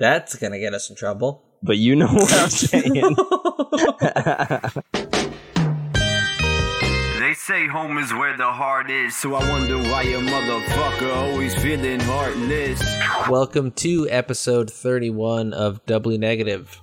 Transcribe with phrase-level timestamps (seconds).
[0.00, 1.42] That's gonna get us in trouble.
[1.62, 3.16] But you know what I'm saying.
[7.20, 11.54] They say home is where the heart is, so I wonder why your motherfucker always
[11.54, 12.80] feeling heartless.
[13.28, 16.80] Welcome to episode 31 of Doubly Negative.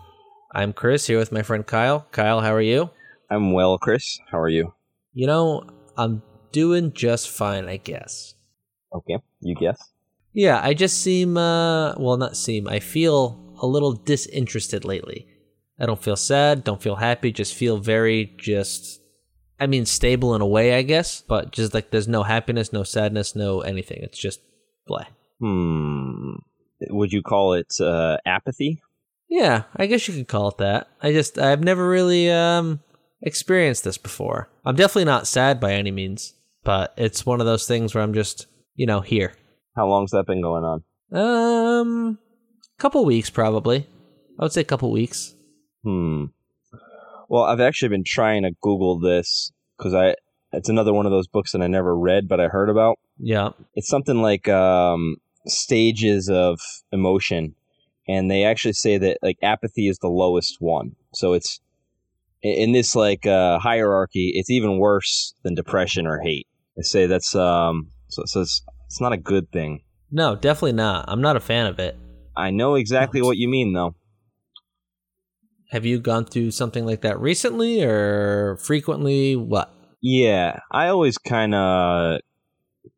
[0.54, 2.06] I'm Chris here with my friend Kyle.
[2.12, 2.92] Kyle, how are you?
[3.32, 4.20] I'm well, Chris.
[4.30, 4.76] How are you?
[5.14, 5.64] You know,
[5.98, 6.22] I'm
[6.52, 8.36] doing just fine, I guess.
[8.94, 9.80] Okay, you guess.
[10.38, 15.26] Yeah, I just seem, uh, well, not seem, I feel a little disinterested lately.
[15.80, 19.02] I don't feel sad, don't feel happy, just feel very just,
[19.60, 22.84] I mean, stable in a way, I guess, but just like there's no happiness, no
[22.84, 24.04] sadness, no anything.
[24.04, 24.40] It's just
[24.86, 25.06] blah.
[25.40, 26.34] Hmm.
[26.92, 28.84] Would you call it uh, apathy?
[29.28, 30.88] Yeah, I guess you could call it that.
[31.02, 32.82] I just, I've never really, um,
[33.24, 34.52] experienced this before.
[34.64, 38.14] I'm definitely not sad by any means, but it's one of those things where I'm
[38.14, 39.34] just, you know, here.
[39.78, 40.84] How long's that been going on?
[41.14, 42.18] Um,
[42.80, 43.88] couple weeks probably.
[44.40, 45.36] I would say a couple weeks.
[45.84, 46.26] Hmm.
[47.30, 50.16] Well, I've actually been trying to Google this because I
[50.52, 52.98] it's another one of those books that I never read but I heard about.
[53.20, 53.50] Yeah.
[53.76, 56.60] It's something like um, stages of
[56.92, 57.54] emotion,
[58.08, 60.96] and they actually say that like apathy is the lowest one.
[61.14, 61.60] So it's
[62.42, 64.32] in this like uh, hierarchy.
[64.34, 66.48] It's even worse than depression or hate.
[66.76, 67.92] They say that's um.
[68.10, 69.84] So, so it's it's not a good thing.
[70.10, 71.06] No, definitely not.
[71.08, 71.98] I'm not a fan of it.
[72.36, 73.96] I know exactly what you mean though.
[75.72, 79.36] Have you gone through something like that recently or frequently?
[79.36, 79.74] What?
[80.02, 82.22] Yeah, I always kind of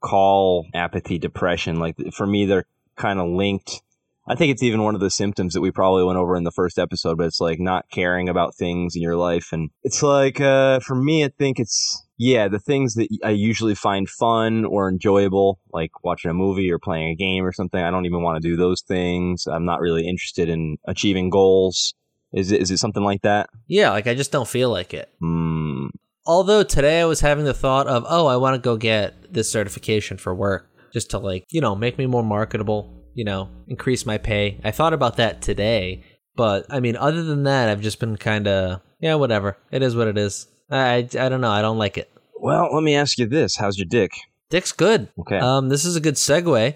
[0.02, 1.80] call apathy depression.
[1.80, 2.66] Like for me, they're
[2.96, 3.82] kind of linked.
[4.30, 6.52] I think it's even one of the symptoms that we probably went over in the
[6.52, 9.48] first episode, but it's like not caring about things in your life.
[9.52, 13.74] And it's like, uh, for me, I think it's, yeah, the things that I usually
[13.74, 17.82] find fun or enjoyable, like watching a movie or playing a game or something.
[17.82, 19.48] I don't even want to do those things.
[19.48, 21.96] I'm not really interested in achieving goals.
[22.32, 23.50] Is it, is it something like that?
[23.68, 25.10] Yeah, like I just don't feel like it.
[25.20, 25.88] Hmm.
[26.28, 29.52] Although today I was having the thought of, oh, I want to go get this
[29.52, 34.06] certification for work just to like, you know, make me more marketable, you know, increase
[34.06, 34.58] my pay.
[34.64, 36.04] I thought about that today,
[36.38, 39.58] but I mean, other than that, I've just been kind of, yeah, whatever.
[39.72, 40.48] It is what it is.
[40.72, 41.52] I, I don't know.
[41.52, 42.10] I don't like it.
[42.36, 43.58] Well, let me ask you this.
[43.58, 44.12] How's your dick?
[44.50, 45.10] Dick's good.
[45.20, 45.38] Okay.
[45.38, 46.76] Um, this is a good segue.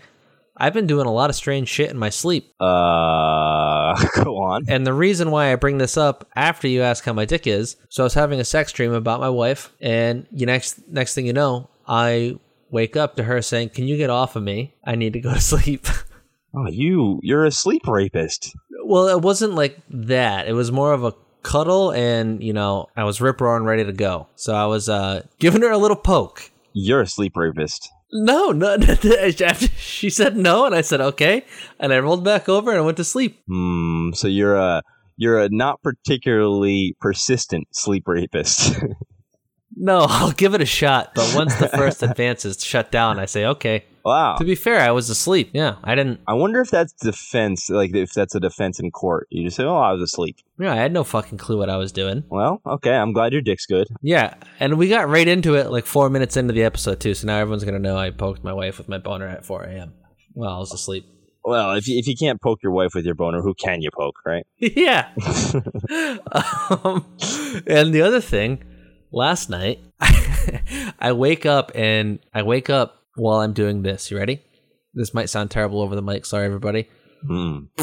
[0.58, 2.52] I've been doing a lot of strange shit in my sleep.
[2.60, 4.66] Uh, go on.
[4.68, 7.78] And the reason why I bring this up after you ask how my dick is,
[7.88, 11.26] so I was having a sex dream about my wife, and you next next thing
[11.26, 12.38] you know, I
[12.70, 14.76] wake up to her saying, "Can you get off of me?
[14.84, 15.88] I need to go to sleep."
[16.56, 18.56] Oh, you you're a sleep rapist.
[18.86, 20.48] well, it wasn't like that.
[20.48, 23.92] It was more of a cuddle, and you know, I was rip roaring ready to
[23.94, 24.28] go.
[24.36, 26.52] So I was uh, giving her a little poke.
[26.74, 27.90] You're a sleep rapist.
[28.12, 28.78] No, no.
[29.78, 31.46] She said no, and I said okay,
[31.80, 33.42] and I rolled back over and I went to sleep.
[33.48, 34.12] Hmm.
[34.14, 34.84] So you're a
[35.18, 38.76] you're a not particularly persistent sleep rapist.
[39.76, 43.26] No, I'll give it a shot, but once the first advance is shut down, I
[43.26, 43.86] say okay.
[44.06, 44.36] wow.
[44.38, 45.50] To be fair, I was asleep.
[45.54, 46.20] Yeah, I didn't.
[46.28, 47.70] I wonder if that's defense.
[47.70, 49.28] Like if that's a defense in court.
[49.30, 51.78] You just say, "Oh, I was asleep." Yeah, I had no fucking clue what I
[51.78, 52.24] was doing.
[52.30, 52.94] Well, okay.
[52.94, 53.88] I'm glad your dick's good.
[54.02, 57.14] Yeah, and we got right into it like four minutes into the episode too.
[57.14, 59.94] So now everyone's gonna know I poked my wife with my boner at 4 a.m.
[60.36, 61.06] Well, I was asleep.
[61.46, 63.90] Well, if you, if you can't poke your wife with your boner, who can you
[63.92, 64.48] poke, right?
[64.58, 65.10] yeah.
[66.32, 67.06] um,
[67.68, 68.64] and the other thing,
[69.14, 69.80] last night,
[71.00, 74.12] I wake up and I wake up while I'm doing this.
[74.12, 74.42] You ready?
[74.94, 76.26] This might sound terrible over the mic.
[76.26, 76.88] Sorry, everybody.
[77.26, 77.66] Hmm.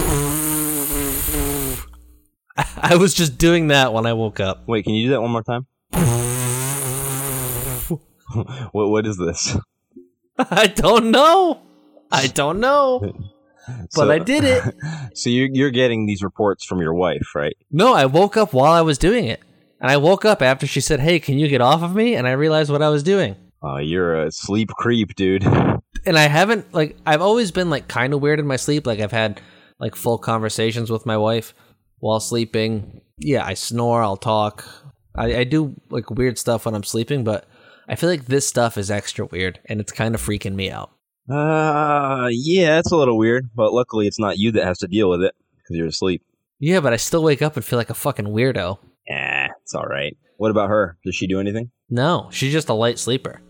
[2.82, 4.64] I was just doing that when I woke up.
[4.68, 5.66] Wait, can you do that one more time?
[8.72, 9.56] what what is this?
[10.38, 11.60] I don't know.
[12.10, 13.00] I don't know.
[13.66, 14.62] But So- I did it.
[15.14, 17.56] So you you're getting these reports from your wife, right?
[17.70, 19.40] No, I woke up while I was doing it.
[19.80, 22.14] And I woke up after she said, Hey, can you get off of me?
[22.14, 23.36] And I realized what I was doing.
[23.62, 25.44] Oh, you're a sleep creep, dude.
[26.06, 28.86] And I haven't, like, I've always been, like, kind of weird in my sleep.
[28.86, 29.40] Like, I've had,
[29.78, 31.52] like, full conversations with my wife
[31.98, 33.02] while sleeping.
[33.18, 34.64] Yeah, I snore, I'll talk.
[35.14, 37.46] I, I do, like, weird stuff when I'm sleeping, but
[37.86, 40.90] I feel like this stuff is extra weird and it's kind of freaking me out.
[41.28, 45.10] Uh, yeah, it's a little weird, but luckily it's not you that has to deal
[45.10, 46.22] with it because you're asleep.
[46.58, 48.78] Yeah, but I still wake up and feel like a fucking weirdo.
[49.10, 50.16] Eh, it's all right.
[50.36, 50.96] What about her?
[51.04, 51.70] Does she do anything?
[51.90, 53.40] No, she's just a light sleeper.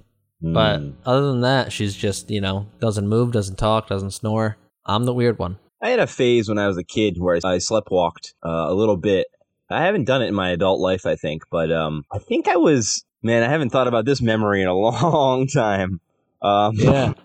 [0.42, 0.90] But Hmm.
[1.04, 4.56] other than that, she's just, you know, doesn't move, doesn't talk, doesn't snore.
[4.86, 5.58] I'm the weird one.
[5.82, 8.74] I had a phase when I was a kid where I slept walked uh, a
[8.74, 9.26] little bit.
[9.70, 12.56] I haven't done it in my adult life, I think, but um, I think I
[12.56, 13.42] was man.
[13.42, 16.00] I haven't thought about this memory in a long time.
[16.42, 17.12] Um, Yeah.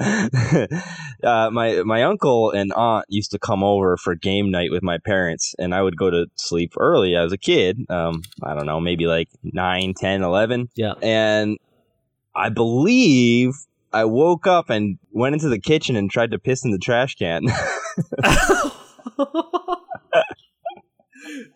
[1.24, 4.98] uh, my my uncle and aunt used to come over for game night with my
[4.98, 7.16] parents, and I would go to sleep early.
[7.16, 10.70] I was a kid, um, I don't know, maybe like 9, 10, 11.
[10.74, 10.94] Yeah.
[11.02, 11.58] And
[12.34, 13.54] I believe
[13.92, 17.14] I woke up and went into the kitchen and tried to piss in the trash
[17.14, 17.44] can.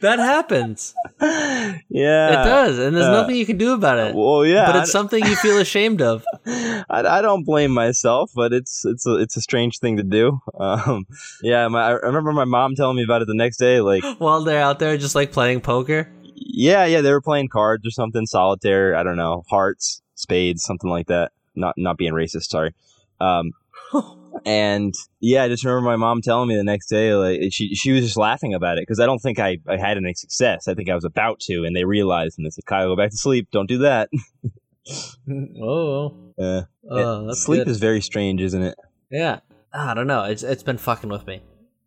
[0.01, 0.95] that happens.
[1.21, 1.79] yeah.
[1.89, 4.15] it does, and there's uh, nothing you can do about it.
[4.15, 4.67] Well, yeah.
[4.67, 6.25] but it's something you feel ashamed of.
[6.47, 10.41] I, I don't blame myself, but it's it's a it's a strange thing to do.
[10.61, 11.07] Um,
[11.43, 13.81] yeah, my, I remember my mom telling me about it the next day.
[13.81, 16.13] Like, While they're out there just like playing poker.
[16.35, 18.95] yeah, yeah, they were playing cards or something, solitaire.
[18.95, 21.33] I don't know, hearts, spades, something like that.
[21.55, 22.75] Not not being racist, sorry.
[23.21, 23.53] Um,
[24.45, 27.93] and yeah, I just remember my mom telling me the next day, like she she
[27.93, 30.69] was just laughing about it because I don't think I, I had any success.
[30.69, 33.11] I think I was about to, and they realized and they said, "Kyle, go back
[33.11, 33.49] to sleep.
[33.53, 34.09] Don't do that."
[35.63, 36.63] oh, Uh,
[37.27, 37.69] that's sleep good.
[37.69, 38.77] is very strange, isn't it?
[39.11, 39.41] Yeah,
[39.73, 40.25] I don't know.
[40.25, 41.43] It's it's been fucking with me.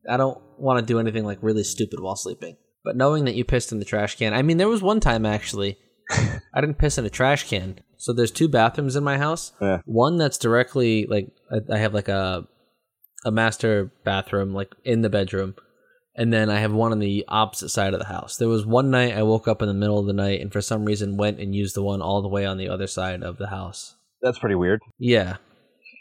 [0.09, 2.57] I don't want to do anything like really stupid while sleeping.
[2.83, 5.25] But knowing that you pissed in the trash can, I mean, there was one time
[5.25, 5.77] actually,
[6.11, 7.79] I didn't piss in a trash can.
[8.03, 9.53] So there's two bathrooms in my house.
[9.61, 9.79] Yeah.
[9.85, 12.45] One that's directly like I, I have like a
[13.23, 15.55] a master bathroom like in the bedroom,
[16.13, 18.35] and then I have one on the opposite side of the house.
[18.35, 20.59] There was one night I woke up in the middle of the night and for
[20.59, 23.37] some reason went and used the one all the way on the other side of
[23.37, 23.95] the house.
[24.21, 24.81] That's pretty weird.
[24.99, 25.37] Yeah.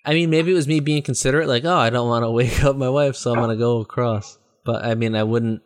[0.05, 2.65] I mean, maybe it was me being considerate, like, oh, I don't want to wake
[2.65, 4.39] up my wife, so I'm going to go across.
[4.65, 5.63] But I mean, I wouldn't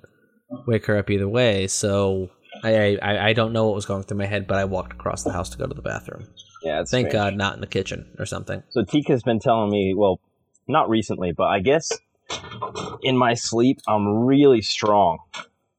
[0.67, 2.29] wake her up either way, so
[2.63, 5.23] I, I I don't know what was going through my head, but I walked across
[5.23, 6.27] the house to go to the bathroom.
[6.63, 7.13] Yeah, Thank strange.
[7.13, 8.63] God, not in the kitchen or something.
[8.71, 10.21] So Tika's been telling me, well,
[10.67, 11.91] not recently, but I guess
[13.03, 15.19] in my sleep I'm really strong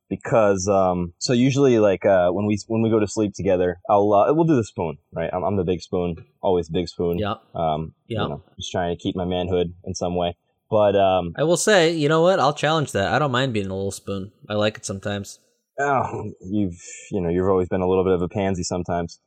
[0.10, 4.14] because um so usually like uh when we when we go to sleep together I'll
[4.14, 7.36] uh, we'll do the spoon right I'm, I'm the big spoon always big spoon Yeah.
[7.54, 8.22] um Yeah.
[8.24, 10.38] you know, just trying to keep my manhood in some way
[10.70, 12.40] but um I will say, you know what?
[12.40, 13.12] I'll challenge that.
[13.14, 14.32] I don't mind being a little spoon.
[14.50, 15.40] I like it sometimes.
[15.80, 16.80] Oh, you've
[17.12, 19.20] you know you've always been a little bit of a pansy sometimes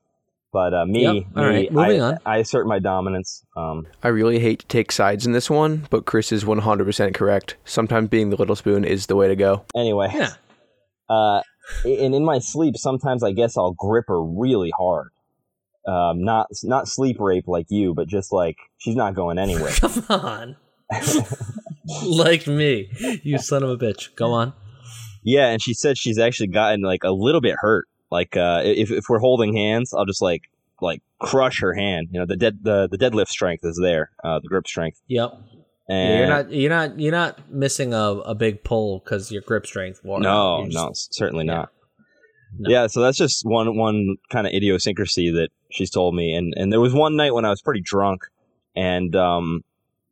[0.53, 1.25] but uh me, Yep.
[1.37, 2.19] All me right, moving I, on.
[2.27, 6.07] I assert my dominance um I really hate to take sides in this one, but
[6.07, 7.57] Chris is 100% correct.
[7.65, 9.65] Sometimes being the little spoon is the way to go.
[9.77, 10.33] anyway Yeah.
[11.09, 11.43] Uh,
[11.85, 15.09] and in my sleep, sometimes I guess I'll grip her really hard.
[15.87, 19.73] Um, not not sleep rape like you, but just like she's not going anywhere.
[19.81, 20.57] Come on.
[22.05, 22.91] like me.
[23.23, 24.15] You son of a bitch.
[24.15, 24.53] Go on.
[25.23, 27.87] Yeah, and she said she's actually gotten like a little bit hurt.
[28.11, 30.51] Like uh, if if we're holding hands, I'll just like
[30.81, 32.09] like crush her hand.
[32.11, 35.01] You know, the dead the the deadlift strength is there, uh, the grip strength.
[35.09, 35.33] Yep.
[35.89, 39.43] And Yeah, you're not you're not you're not missing a, a big pull because your
[39.43, 40.01] grip strength.
[40.05, 40.23] Water.
[40.23, 41.55] No, just- no, certainly yeah.
[41.55, 41.73] not.
[42.59, 42.71] No.
[42.71, 46.73] Yeah, so that's just one one kind of idiosyncrasy that she's told me, and and
[46.73, 48.23] there was one night when I was pretty drunk,
[48.75, 49.63] and um,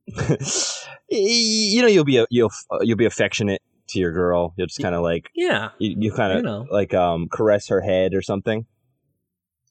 [1.09, 4.55] you know you'll be a, you'll you'll be affectionate to your girl.
[4.57, 5.71] You'll just kind of like Yeah.
[5.79, 6.67] you, you kind You of know.
[6.71, 8.67] like um caress her head or something.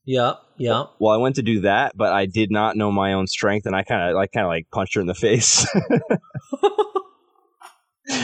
[0.05, 0.85] Yeah, yeah.
[0.99, 3.75] Well, I went to do that, but I did not know my own strength, and
[3.75, 5.67] I kind of like kind of like punched her in the face.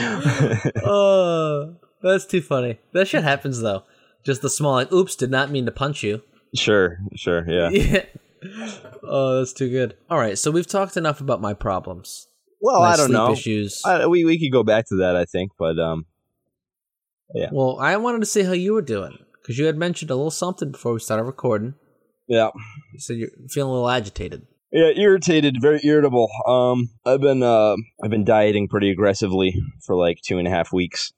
[0.82, 2.78] oh, that's too funny.
[2.92, 3.84] That shit happens though.
[4.24, 6.22] Just the small like, oops, did not mean to punch you.
[6.54, 7.68] sure, sure, yeah.
[8.44, 8.70] Yeah.
[9.02, 9.96] Oh, that's too good.
[10.10, 12.28] All right, so we've talked enough about my problems.
[12.64, 13.30] Well, I don't know.
[13.30, 13.82] issues.
[13.84, 16.06] I, we we could go back to that, I think, but um,
[17.34, 17.50] yeah.
[17.52, 20.30] well, I wanted to see how you were doing because you had mentioned a little
[20.30, 21.74] something before we started recording.
[22.26, 22.48] yeah.
[22.94, 24.46] You said you're feeling a little agitated.
[24.72, 26.30] Yeah, irritated, very irritable.
[26.46, 29.54] Um, I've been uh, I've been dieting pretty aggressively
[29.84, 31.12] for like two and a half weeks,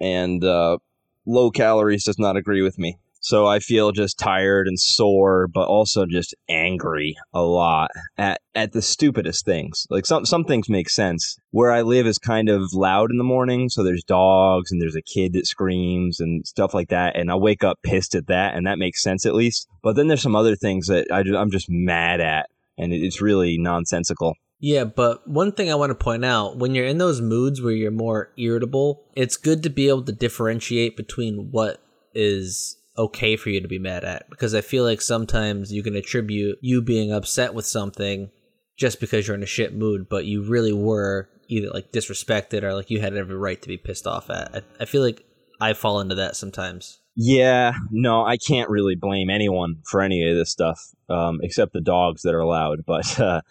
[0.00, 0.78] and uh,
[1.26, 3.00] low calories does not agree with me.
[3.22, 8.72] So I feel just tired and sore, but also just angry a lot at at
[8.72, 9.86] the stupidest things.
[9.88, 11.38] Like some some things make sense.
[11.50, 14.96] Where I live is kind of loud in the morning, so there's dogs and there's
[14.96, 18.54] a kid that screams and stuff like that, and I wake up pissed at that,
[18.54, 19.68] and that makes sense at least.
[19.82, 23.58] But then there's some other things that I, I'm just mad at and it's really
[23.58, 24.36] nonsensical.
[24.58, 27.72] Yeah, but one thing I want to point out when you're in those moods where
[27.72, 31.82] you're more irritable, it's good to be able to differentiate between what
[32.14, 35.96] is okay for you to be mad at because I feel like sometimes you can
[35.96, 38.30] attribute you being upset with something
[38.76, 42.74] just because you're in a shit mood, but you really were either like disrespected or
[42.74, 44.54] like you had every right to be pissed off at.
[44.54, 45.24] I, I feel like
[45.60, 47.00] I fall into that sometimes.
[47.14, 50.80] Yeah, no, I can't really blame anyone for any of this stuff,
[51.10, 52.80] um, except the dogs that are loud.
[52.86, 53.42] But uh,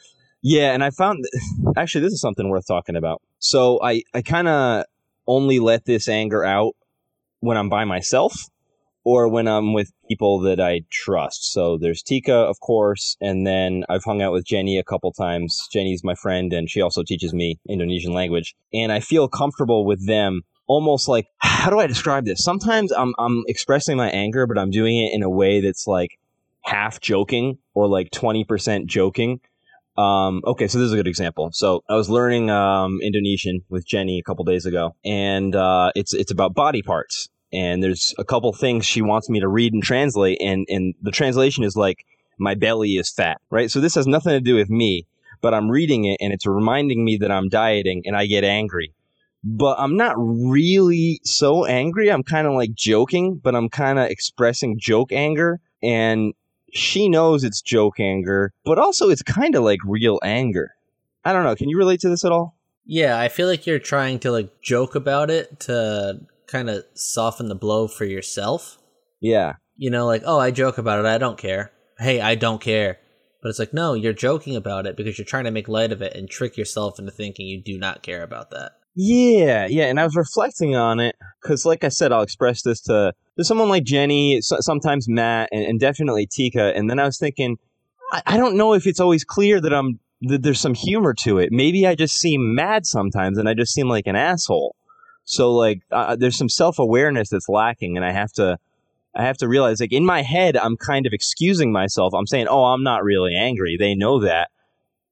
[0.42, 1.24] yeah, and I found
[1.78, 3.22] actually this is something worth talking about.
[3.40, 4.86] So I I kind of
[5.28, 6.74] only let this anger out
[7.40, 8.34] when I'm by myself,
[9.04, 11.52] or when I'm with people that I trust.
[11.52, 15.68] So there's Tika, of course, and then I've hung out with Jenny a couple times.
[15.72, 18.56] Jenny's my friend, and she also teaches me Indonesian language.
[18.74, 22.44] And I feel comfortable with them almost like how do I describe this?
[22.44, 26.18] Sometimes I'm I'm expressing my anger, but I'm doing it in a way that's like
[26.64, 29.42] half joking or like 20% joking.
[29.98, 31.50] Um, okay, so this is a good example.
[31.54, 36.14] So I was learning um, Indonesian with Jenny a couple days ago, and uh, it's
[36.14, 37.30] it's about body parts.
[37.54, 41.12] And there's a couple things she wants me to read and translate, and and the
[41.12, 42.06] translation is like
[42.38, 43.70] my belly is fat, right?
[43.70, 45.06] So this has nothing to do with me,
[45.42, 48.94] but I'm reading it, and it's reminding me that I'm dieting, and I get angry.
[49.44, 52.12] But I'm not really so angry.
[52.12, 56.34] I'm kind of like joking, but I'm kind of expressing joke anger, and
[56.74, 60.74] she knows it's joke anger, but also it's kind of like real anger.
[61.26, 61.56] I don't know.
[61.56, 62.56] Can you relate to this at all?
[62.86, 67.48] Yeah, I feel like you're trying to like joke about it to kind of soften
[67.48, 68.78] the blow for yourself.
[69.20, 69.54] Yeah.
[69.76, 71.06] You know, like, oh, I joke about it.
[71.06, 71.72] I don't care.
[71.98, 73.00] Hey, I don't care.
[73.42, 76.02] But it's like, no, you're joking about it because you're trying to make light of
[76.02, 78.74] it and trick yourself into thinking you do not care about that.
[78.94, 82.82] Yeah, yeah, and I was reflecting on it because, like I said, I'll express this
[82.82, 86.76] to, to someone like Jenny, sometimes Matt, and, and definitely Tika.
[86.76, 87.58] And then I was thinking,
[88.12, 91.40] I, I don't know if it's always clear that I'm that there's some humor to
[91.40, 91.50] it.
[91.52, 94.76] Maybe I just seem mad sometimes, and I just seem like an asshole.
[95.26, 98.58] So like, uh, there's some self awareness that's lacking, and I have to,
[99.16, 102.14] I have to realize, like in my head, I'm kind of excusing myself.
[102.14, 103.78] I'm saying, oh, I'm not really angry.
[103.78, 104.50] They know that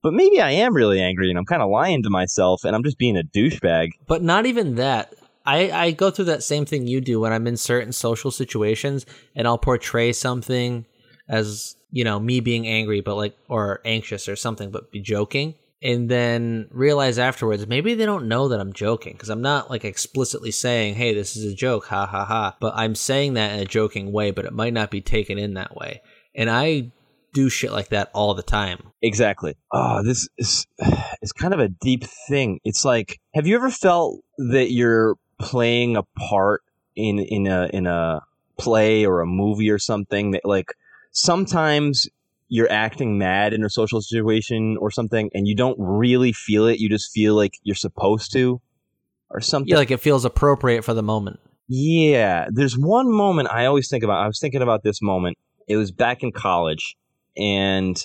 [0.01, 2.83] but maybe I am really angry and I'm kind of lying to myself and I'm
[2.83, 3.91] just being a douchebag.
[4.07, 5.13] But not even that.
[5.45, 9.05] I, I go through that same thing you do when I'm in certain social situations
[9.35, 10.85] and I'll portray something
[11.27, 15.55] as, you know, me being angry, but like, or anxious or something, but be joking.
[15.81, 19.85] And then realize afterwards, maybe they don't know that I'm joking because I'm not like
[19.85, 22.57] explicitly saying, hey, this is a joke, ha ha ha.
[22.59, 25.53] But I'm saying that in a joking way, but it might not be taken in
[25.53, 26.01] that way.
[26.35, 26.91] And I
[27.33, 28.91] do shit like that all the time.
[29.01, 29.55] Exactly.
[29.71, 30.67] Oh, this is
[31.21, 32.59] it's kind of a deep thing.
[32.63, 36.61] It's like, have you ever felt that you're playing a part
[36.95, 38.21] in in a in a
[38.57, 40.73] play or a movie or something that like
[41.11, 42.07] sometimes
[42.49, 46.79] you're acting mad in a social situation or something and you don't really feel it,
[46.79, 48.59] you just feel like you're supposed to
[49.29, 49.69] or something.
[49.69, 51.39] Yeah, like it feels appropriate for the moment.
[51.67, 54.23] Yeah, there's one moment I always think about.
[54.23, 55.37] I was thinking about this moment.
[55.67, 56.97] It was back in college
[57.37, 58.03] and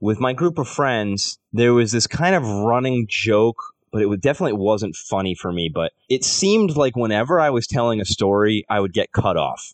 [0.00, 3.56] with my group of friends, there was this kind of running joke,
[3.92, 5.70] but it definitely wasn't funny for me.
[5.72, 9.72] But it seemed like whenever I was telling a story, I would get cut off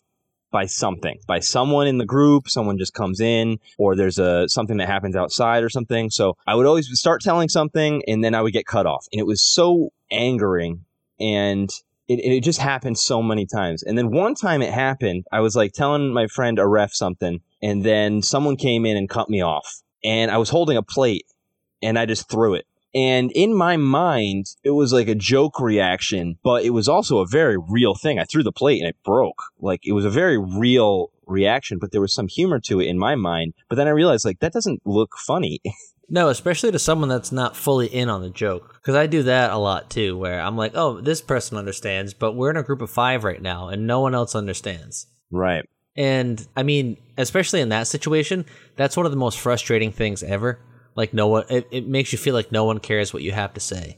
[0.53, 2.47] by something, by someone in the group.
[2.47, 6.09] Someone just comes in, or there's a something that happens outside or something.
[6.09, 9.19] So I would always start telling something, and then I would get cut off, and
[9.19, 10.85] it was so angering.
[11.19, 11.69] And
[12.07, 13.83] it, it just happened so many times.
[13.83, 17.41] And then one time it happened, I was like telling my friend a ref something,
[17.61, 19.81] and then someone came in and cut me off.
[20.03, 21.25] And I was holding a plate,
[21.81, 22.65] and I just threw it.
[22.95, 27.27] And in my mind, it was like a joke reaction, but it was also a
[27.27, 28.19] very real thing.
[28.19, 29.41] I threw the plate and it broke.
[29.59, 32.99] Like it was a very real reaction, but there was some humor to it in
[32.99, 33.53] my mind.
[33.69, 35.59] But then I realized, like, that doesn't look funny.
[36.09, 38.73] No, especially to someone that's not fully in on the joke.
[38.75, 42.33] Because I do that a lot too, where I'm like, oh, this person understands, but
[42.33, 45.07] we're in a group of five right now and no one else understands.
[45.31, 45.67] Right.
[45.95, 48.45] And I mean, especially in that situation,
[48.75, 50.59] that's one of the most frustrating things ever.
[50.95, 53.53] Like, no one, it, it makes you feel like no one cares what you have
[53.53, 53.97] to say.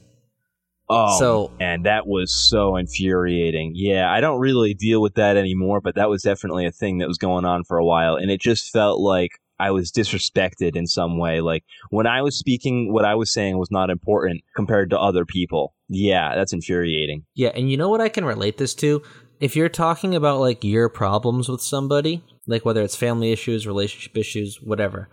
[0.88, 3.72] Oh, so and that was so infuriating.
[3.74, 7.08] Yeah, I don't really deal with that anymore, but that was definitely a thing that
[7.08, 10.86] was going on for a while, and it just felt like I was disrespected in
[10.86, 11.40] some way.
[11.40, 15.24] Like when I was speaking, what I was saying was not important compared to other
[15.24, 15.74] people.
[15.88, 17.24] Yeah, that's infuriating.
[17.34, 19.02] Yeah, and you know what I can relate this to?
[19.40, 24.16] If you're talking about like your problems with somebody, like whether it's family issues, relationship
[24.16, 25.08] issues, whatever,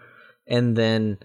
[0.45, 1.17] and then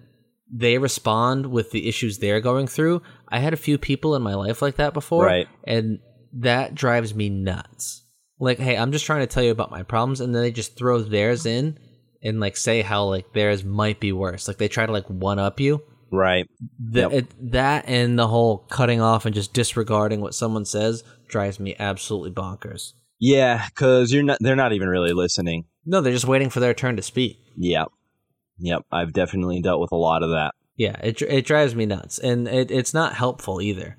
[0.51, 3.03] they respond with the issues they're going through.
[3.29, 5.49] I had a few people in my life like that before, right.
[5.65, 6.01] and
[6.35, 8.05] that drives me nuts.
[8.41, 10.77] Like, hey, I'm just trying to tell you about my problems, and then they just
[10.77, 11.79] throw theirs in
[12.23, 14.49] and like say how like theirs might be worse.
[14.49, 15.83] Like they try to like one up you.
[16.11, 16.49] Right.
[16.79, 17.13] The, yep.
[17.13, 21.77] it, that and the whole cutting off and just disregarding what someone says drives me
[21.79, 22.93] absolutely bonkers.
[23.21, 24.39] Yeah, because you're not.
[24.41, 25.65] They're not even really listening.
[25.85, 27.39] No, they're just waiting for their turn to speak.
[27.57, 27.89] Yep.
[28.59, 28.87] Yep.
[28.91, 30.55] I've definitely dealt with a lot of that.
[30.77, 33.97] Yeah, it it drives me nuts, and it, it's not helpful either.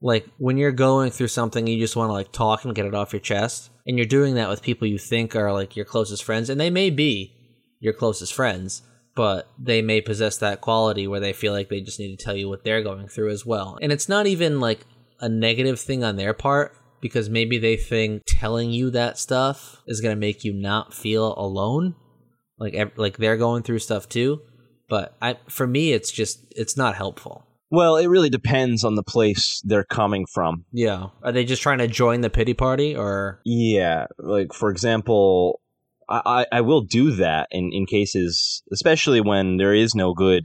[0.00, 2.94] Like when you're going through something, you just want to like talk and get it
[2.94, 6.22] off your chest, and you're doing that with people you think are like your closest
[6.22, 7.32] friends, and they may be,
[7.80, 8.82] your closest friends,
[9.16, 12.36] but they may possess that quality where they feel like they just need to tell
[12.36, 13.78] you what they're going through as well.
[13.82, 14.86] And it's not even like
[15.20, 16.76] a negative thing on their part.
[17.02, 21.34] because maybe they think telling you that stuff is going to make you not feel
[21.36, 21.94] alone.
[22.58, 24.42] Like ev- like they're going through stuff too,
[24.88, 27.46] but I for me it's just it's not helpful.
[27.70, 30.66] Well, it really depends on the place they're coming from.
[30.72, 31.06] Yeah.
[31.22, 35.62] Are they just trying to join the pity party or Yeah, like for example,
[36.06, 36.20] I,
[36.52, 40.44] I, I will do that in, in cases, especially when there is no good,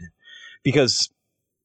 [0.63, 1.09] because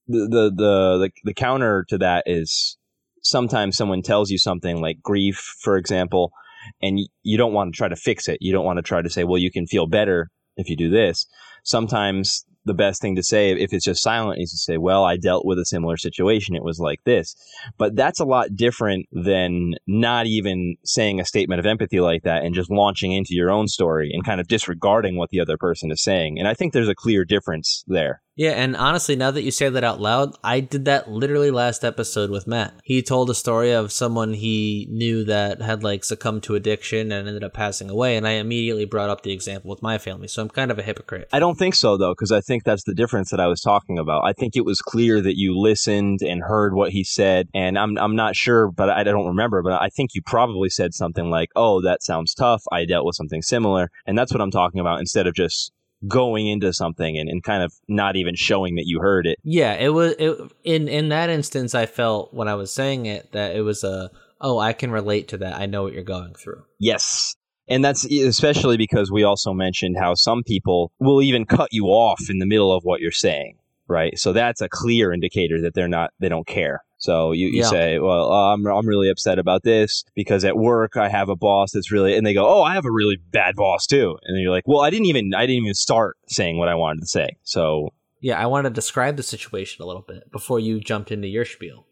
[0.09, 2.77] the, the the the the counter to that is
[3.23, 6.33] sometimes someone tells you something like grief, for example,
[6.81, 8.39] and you don't want to try to fix it.
[8.41, 10.91] You don't want to try to say, well, you can feel better if you do
[10.91, 11.27] this.
[11.65, 15.17] Sometimes the best thing to say, if it's just silent, is to say, well, I
[15.17, 16.55] dealt with a similar situation.
[16.55, 17.35] It was like this.
[17.77, 22.45] But that's a lot different than not even saying a statement of empathy like that
[22.45, 25.91] and just launching into your own story and kind of disregarding what the other person
[25.91, 26.39] is saying.
[26.39, 28.23] And I think there's a clear difference there.
[28.35, 31.85] Yeah, and honestly, now that you say that out loud, I did that literally last
[31.85, 32.73] episode with Matt.
[32.83, 37.29] He told a story of someone he knew that had like succumbed to addiction and
[37.29, 40.29] ended up passing away, and I immediately brought up the example with my family.
[40.29, 41.29] So I'm kind of a hypocrite.
[41.33, 43.99] I don't think so, though, because I think that's the difference that I was talking
[43.99, 44.25] about.
[44.25, 47.99] I think it was clear that you listened and heard what he said, and I'm
[47.99, 49.63] I'm not sure, but I don't remember.
[49.63, 52.63] But I think you probably said something like, "Oh, that sounds tough.
[52.73, 55.01] I dealt with something similar," and that's what I'm talking about.
[55.01, 55.71] Instead of just
[56.09, 59.39] going into something and, and kind of not even showing that you heard it.
[59.43, 61.75] Yeah, it was it, in in that instance.
[61.75, 64.11] I felt when I was saying it that it was a
[64.43, 65.55] oh, I can relate to that.
[65.55, 66.65] I know what you're going through.
[66.79, 67.35] Yes.
[67.69, 72.29] And that's especially because we also mentioned how some people will even cut you off
[72.29, 73.57] in the middle of what you're saying,
[73.87, 74.19] right?
[74.19, 76.83] So that's a clear indicator that they're not, they don't care.
[77.03, 77.71] So you, you Yeah.
[77.71, 81.35] say, well, uh, I'm, I'm really upset about this because at work I have a
[81.35, 84.17] boss that's really, and they go, oh, I have a really bad boss too.
[84.23, 86.77] And then you're like, well, I didn't even, I didn't even start saying what I
[86.77, 87.29] wanted to say.
[87.43, 87.91] So
[88.21, 91.45] Yeah, I want to describe the situation a little bit before you jumped into your
[91.45, 91.87] spiel.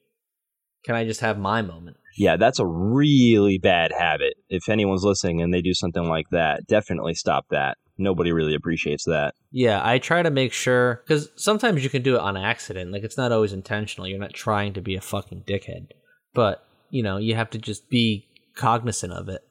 [0.85, 1.97] Can I just have my moment?
[2.17, 4.35] yeah, that's a really bad habit.
[4.49, 7.79] If anyone's listening and they do something like that, definitely stop that.
[8.01, 9.35] Nobody really appreciates that.
[9.53, 12.93] Yeah, I try to make sure because sometimes you can do it on accident.
[12.93, 14.09] Like it's not always intentional.
[14.09, 15.89] You're not trying to be a fucking dickhead,
[16.35, 18.27] but you know you have to just be
[18.57, 19.43] cognizant of it.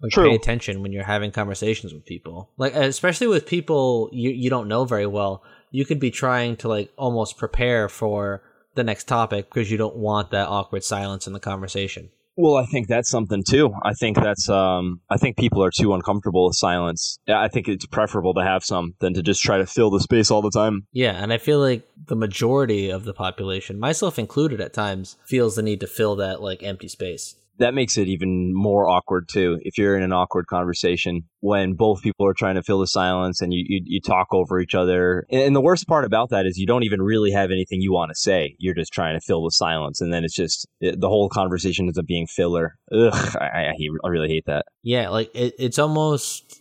[0.00, 0.30] Like True.
[0.30, 2.50] pay attention when you're having conversations with people.
[2.56, 5.44] Like especially with people you you don't know very well.
[5.70, 8.42] You could be trying to like almost prepare for
[8.74, 12.10] the next topic because you don't want that awkward silence in the conversation.
[12.36, 13.72] Well, I think that's something too.
[13.82, 17.18] I think that's um I think people are too uncomfortable with silence.
[17.28, 20.30] I think it's preferable to have some than to just try to fill the space
[20.30, 20.86] all the time.
[20.92, 25.56] Yeah, and I feel like the majority of the population, myself included at times, feels
[25.56, 27.36] the need to fill that like empty space.
[27.62, 29.58] That makes it even more awkward too.
[29.62, 33.40] If you're in an awkward conversation when both people are trying to fill the silence
[33.40, 35.24] and you you, you talk over each other.
[35.30, 38.10] And, the worst part about that is you don't even really have anything you want
[38.10, 38.56] to say.
[38.58, 41.86] You're just trying to fill the silence and then it's just it, the whole conversation
[41.86, 42.76] ends up being filler.
[42.90, 44.64] Ugh, I, I, I really hate that.
[44.82, 46.60] Yeah, like it, it's almost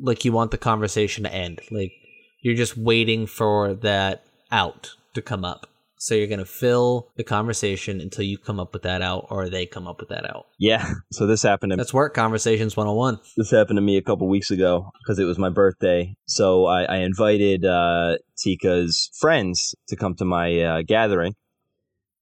[0.00, 1.60] like you want the conversation to end.
[1.70, 1.92] Like
[2.40, 5.66] you're just waiting for that out to come up.
[5.98, 9.48] So you're going to fill the conversation until you come up with that out or
[9.48, 10.46] they come up with that out.
[10.58, 10.92] Yeah.
[11.10, 13.18] So this happened to That's work conversations 101.
[13.36, 16.14] this happened to me a couple weeks ago because it was my birthday.
[16.26, 21.34] So I, I invited uh, Tika's friends to come to my uh, gathering,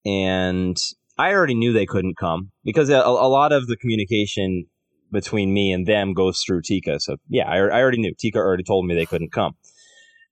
[0.07, 0.77] and
[1.19, 4.67] I already knew they couldn't come because a, a lot of the communication
[5.13, 7.01] between me and them goes through Tika.
[7.01, 8.15] So yeah, I, I already knew.
[8.19, 9.53] Tika already told me they couldn't come.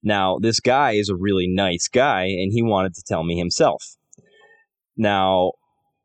[0.04, 3.96] Now this guy is a really nice guy, and he wanted to tell me himself.
[4.96, 5.52] Now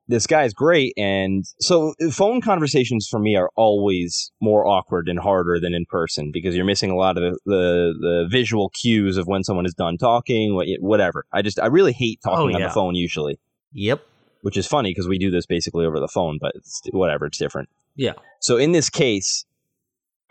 [0.10, 5.60] this guy's great and so phone conversations for me are always more awkward and harder
[5.60, 9.28] than in person because you're missing a lot of the the, the visual cues of
[9.28, 12.68] when someone is done talking whatever i just i really hate oh, talking on yeah.
[12.68, 13.40] the phone usually
[13.74, 14.02] Yep.
[14.42, 17.38] which is funny because we do this basically over the phone but it's, whatever it's
[17.38, 18.14] different Yeah.
[18.40, 19.46] so in this case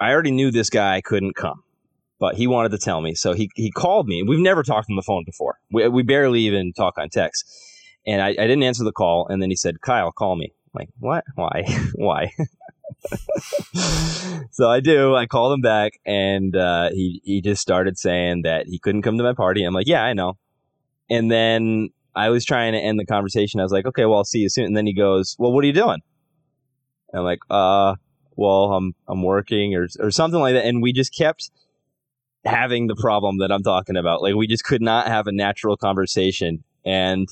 [0.00, 1.62] i already knew this guy couldn't come
[2.18, 3.14] but he wanted to tell me.
[3.14, 4.22] So he, he called me.
[4.22, 5.58] We've never talked on the phone before.
[5.70, 7.44] We, we barely even talk on text.
[8.06, 9.26] And I, I didn't answer the call.
[9.28, 10.52] And then he said kyle call me.
[10.66, 11.24] I'm like what?
[11.34, 11.64] Why?
[11.94, 12.32] Why?
[14.50, 15.14] So i do.
[15.14, 15.92] I called him back.
[16.04, 19.62] And uh, he, he just started saying that he couldn't come to my party.
[19.62, 20.36] I'm like yeah i know.
[21.10, 23.60] And then i was trying to end the conversation.
[23.60, 24.64] I was like okay well i'll see you soon.
[24.64, 26.00] And then he goes well what are you doing?
[27.12, 27.94] And i'm like uh
[28.36, 30.64] well i'm i'm working or or something like that.
[30.64, 31.50] And we just kept
[32.44, 35.76] having the problem that i'm talking about like we just could not have a natural
[35.76, 37.28] conversation and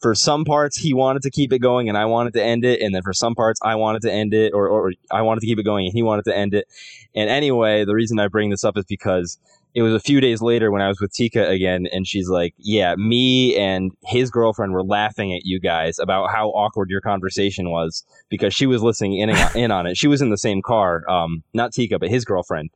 [0.00, 2.80] for some parts he wanted to keep it going and I wanted to end it
[2.80, 5.46] and then for some parts I wanted to end it or, or I wanted to
[5.46, 6.66] keep it going and he wanted to end it
[7.14, 9.38] and anyway the reason I bring this up is because
[9.74, 12.54] it was a few days later when I was with Tika again, and she's like,
[12.58, 17.70] "Yeah, me and his girlfriend were laughing at you guys about how awkward your conversation
[17.70, 19.96] was because she was listening in in on it.
[19.96, 22.70] She was in the same car, um, not Tika, but his girlfriend."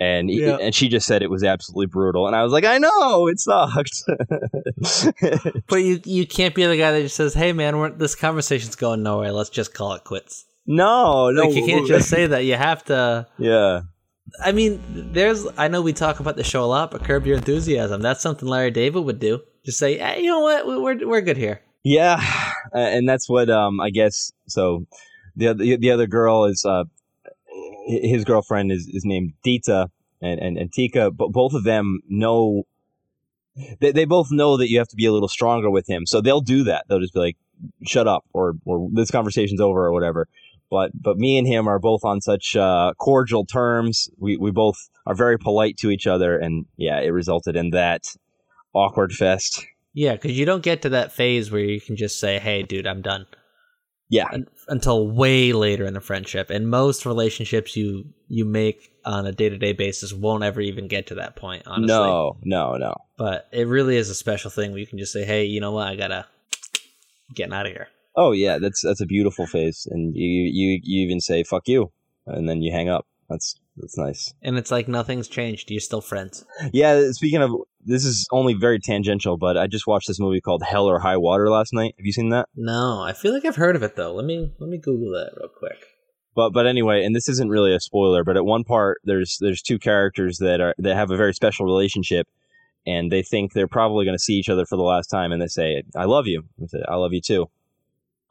[0.00, 0.58] And Yeah.
[0.60, 3.38] and she just said it was absolutely brutal, and I was like, I know it
[3.38, 4.02] sucked.
[5.68, 8.76] But you you can't be the guy that just says, "Hey man, we're, this conversation's
[8.76, 9.32] going nowhere.
[9.32, 12.44] Let's just call it quits." no, no, Like you can't just say that.
[12.44, 13.26] You have to.
[13.38, 13.82] yeah.
[14.44, 15.46] I mean, there's.
[15.56, 18.00] I know we talk about the show a lot, but curb your enthusiasm.
[18.00, 19.40] That's something Larry David would do.
[19.64, 20.66] Just say, hey, you know what?
[20.66, 21.60] We- We're we're good here.
[21.84, 22.20] Yeah,
[22.72, 24.32] and that's what um I guess.
[24.48, 24.86] So
[25.36, 26.84] the other the other girl is uh
[27.86, 32.64] his girlfriend is, is named Dita and and, and Tika, but both of them know
[33.80, 36.20] they they both know that you have to be a little stronger with him, so
[36.20, 36.86] they'll do that.
[36.88, 37.36] They'll just be like,
[37.86, 40.28] "Shut up," or or this conversation's over, or whatever.
[40.70, 44.08] But but me and him are both on such uh, cordial terms.
[44.18, 48.06] We we both are very polite to each other, and yeah, it resulted in that
[48.72, 49.64] awkward fest.
[49.92, 52.86] Yeah, because you don't get to that phase where you can just say, "Hey, dude,
[52.86, 53.26] I'm done."
[54.10, 59.26] Yeah, Un- until way later in the friendship, and most relationships you you make on
[59.26, 61.62] a day to day basis won't ever even get to that point.
[61.66, 62.94] Honestly, no, no, no.
[63.16, 65.72] but it really is a special thing where you can just say, "Hey, you know
[65.72, 65.88] what?
[65.88, 66.26] I gotta
[67.34, 71.06] getting out of here." Oh yeah, that's that's a beautiful face, and you you you
[71.06, 71.90] even say "fuck you,"
[72.26, 73.06] and then you hang up.
[73.28, 74.32] That's that's nice.
[74.42, 75.70] And it's like nothing's changed.
[75.70, 76.44] You're still friends.
[76.72, 77.10] Yeah.
[77.10, 77.52] Speaking of,
[77.84, 81.16] this is only very tangential, but I just watched this movie called Hell or High
[81.16, 81.94] Water last night.
[81.98, 82.48] Have you seen that?
[82.56, 84.14] No, I feel like I've heard of it though.
[84.14, 85.86] Let me let me Google that real quick.
[86.34, 89.62] But but anyway, and this isn't really a spoiler, but at one part there's there's
[89.62, 92.26] two characters that are that have a very special relationship,
[92.86, 95.40] and they think they're probably going to see each other for the last time, and
[95.40, 97.48] they say, "I love you." I say, "I love you too."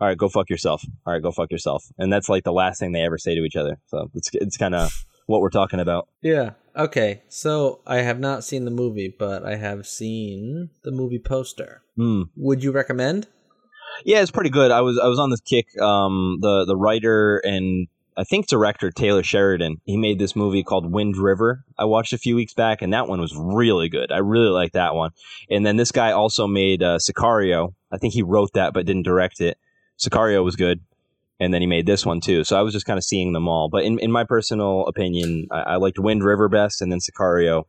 [0.01, 0.83] All right, go fuck yourself.
[1.05, 1.85] All right, go fuck yourself.
[1.97, 3.77] And that's like the last thing they ever say to each other.
[3.87, 6.07] So it's it's kind of what we're talking about.
[6.21, 6.51] Yeah.
[6.75, 7.23] Okay.
[7.29, 11.83] So I have not seen the movie, but I have seen the movie poster.
[11.95, 12.23] Hmm.
[12.35, 13.27] Would you recommend?
[14.05, 14.71] Yeah, it's pretty good.
[14.71, 15.67] I was I was on this kick.
[15.79, 19.77] Um, the the writer and I think director Taylor Sheridan.
[19.85, 21.63] He made this movie called Wind River.
[21.77, 24.11] I watched a few weeks back, and that one was really good.
[24.11, 25.11] I really like that one.
[25.49, 27.73] And then this guy also made uh, Sicario.
[27.91, 29.57] I think he wrote that but didn't direct it.
[29.99, 30.81] Sicario was good,
[31.43, 32.43] and then he made this one too.
[32.43, 33.69] So I was just kind of seeing them all.
[33.69, 37.63] But in in my personal opinion, I, I liked Wind River best, and then Sicario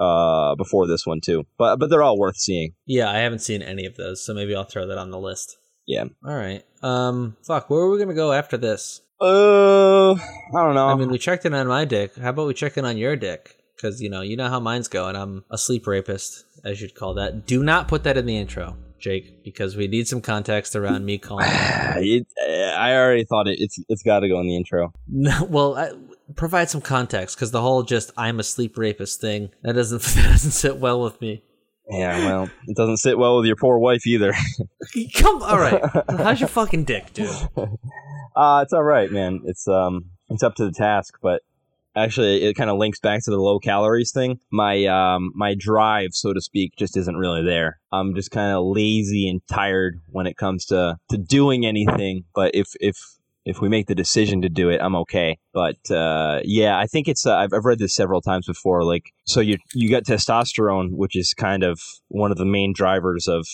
[0.00, 3.62] uh before this one too but but they're all worth seeing Yeah, I haven't seen
[3.62, 5.56] any of those, so maybe I'll throw that on the list.
[5.86, 6.64] yeah All right.
[6.82, 7.70] Um, fuck.
[7.70, 9.02] Where are we gonna go after this?
[9.20, 10.18] uh i
[10.52, 12.16] don't know I mean, we checked in on my dick.
[12.16, 13.56] How about we check in on your dick?
[13.76, 15.14] Because you know, you know how mine's going.
[15.14, 17.46] I'm a sleep rapist, as you'd call that.
[17.46, 21.18] Do not put that in the intro, Jake, because we need some context around me
[21.26, 21.46] calling.
[21.48, 22.26] it,
[22.76, 23.58] I already thought it.
[23.60, 24.92] It's it's got to go in the intro.
[25.08, 25.92] No, well, I,
[26.36, 30.24] provide some context because the whole just "I'm a sleep rapist" thing that doesn't that
[30.24, 31.42] doesn't sit well with me.
[31.90, 34.32] Yeah, well, it doesn't sit well with your poor wife either.
[35.14, 35.82] Come, all right.
[36.08, 37.28] How's your fucking dick, dude?
[38.34, 39.42] Uh it's all right, man.
[39.44, 41.42] It's um it's up to the task, but
[41.96, 44.38] actually it kind of links back to the low calories thing.
[44.50, 47.80] My um my drive, so to speak, just isn't really there.
[47.92, 52.24] I'm just kind of lazy and tired when it comes to to doing anything.
[52.34, 52.96] But if if
[53.44, 55.38] if we make the decision to do it, I'm okay.
[55.52, 57.26] But uh, yeah, I think it's.
[57.26, 58.84] Uh, I've, I've read this several times before.
[58.84, 63.28] Like, so you you got testosterone, which is kind of one of the main drivers
[63.28, 63.46] of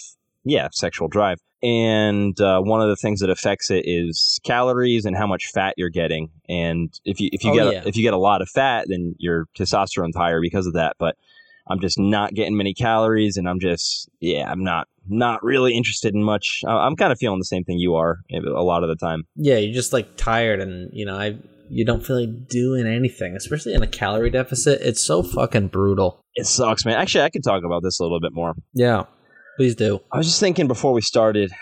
[0.45, 1.39] yeah sexual drive.
[1.63, 5.75] And uh, one of the things that affects it is calories and how much fat
[5.77, 6.31] you're getting.
[6.49, 7.83] And if you if you Oh, get yeah.
[7.85, 10.97] if you get a lot of fat, then your testosterone's higher because of that.
[10.99, 11.17] But
[11.69, 16.15] I'm just not getting many calories, and I'm just yeah, I'm not not really interested
[16.15, 16.63] in much.
[16.67, 19.25] I'm kind of feeling the same thing you are a lot of the time.
[19.37, 21.37] Yeah, you're just like tired, and you know, I
[21.69, 24.81] you don't feel like doing anything, especially in a calorie deficit.
[24.81, 26.21] It's so fucking brutal.
[26.35, 26.95] It sucks, man.
[26.97, 28.55] Actually, I could talk about this a little bit more.
[28.75, 29.05] Yeah,
[29.61, 30.01] please do.
[30.11, 31.53] I was just thinking before we started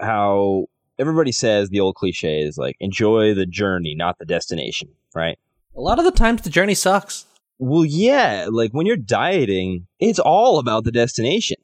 [0.00, 5.36] how everybody says the old cliche is like enjoy the journey, not the destination, right?
[5.76, 7.24] A lot of the times, the journey sucks.
[7.58, 11.56] Well, yeah, like when you're dieting, it's all about the destination.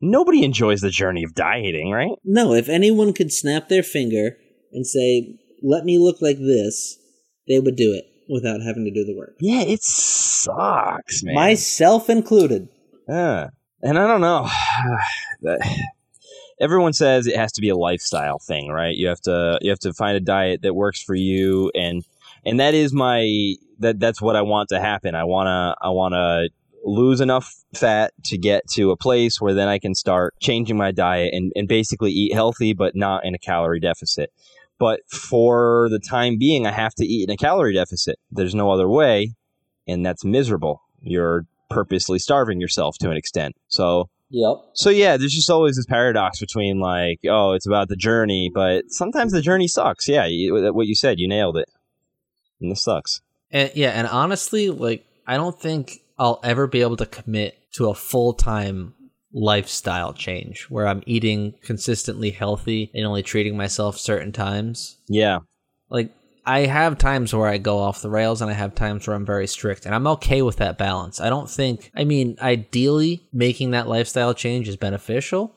[0.00, 2.12] Nobody enjoys the journey of dieting, right?
[2.24, 4.36] No, if anyone could snap their finger
[4.72, 6.96] and say, "Let me look like this,"
[7.48, 9.34] they would do it without having to do the work.
[9.40, 11.34] Yeah, it sucks, man.
[11.34, 12.68] Myself included.
[13.08, 13.48] Yeah.
[13.84, 14.48] And I don't know.
[16.60, 18.96] Everyone says it has to be a lifestyle thing, right?
[18.96, 22.02] You have to you have to find a diet that works for you and
[22.46, 25.14] and that is my that that's what I want to happen.
[25.14, 26.48] I want to I want to
[26.82, 30.90] lose enough fat to get to a place where then I can start changing my
[30.90, 34.32] diet and, and basically eat healthy but not in a calorie deficit.
[34.78, 38.18] But for the time being I have to eat in a calorie deficit.
[38.30, 39.34] There's no other way
[39.86, 40.80] and that's miserable.
[41.02, 43.54] You're purposely starving yourself to an extent.
[43.68, 44.56] So Yep.
[44.74, 48.84] so yeah, there's just always this paradox between like, oh, it's about the journey, but
[48.88, 50.08] sometimes the journey sucks.
[50.08, 51.68] Yeah, you, what you said, you nailed it.
[52.60, 53.20] And this sucks.
[53.50, 57.90] And yeah, and honestly, like I don't think I'll ever be able to commit to
[57.90, 58.94] a full time
[59.32, 64.96] lifestyle change where I'm eating consistently healthy and only treating myself certain times.
[65.08, 65.40] Yeah,
[65.90, 66.10] Like
[66.46, 69.24] I have times where I go off the rails and I have times where I'm
[69.24, 71.20] very strict and I'm okay with that balance.
[71.20, 75.54] I don't think I mean ideally making that lifestyle change is beneficial.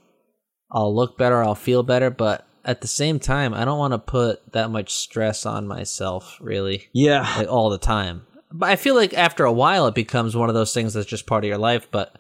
[0.71, 4.00] I'll look better, I'll feel better, but at the same time, I don't want to
[4.00, 8.28] put that much stress on myself really yeah, like all the time.
[8.52, 11.26] But I feel like after a while, it becomes one of those things that's just
[11.26, 11.88] part of your life.
[11.89, 12.17] But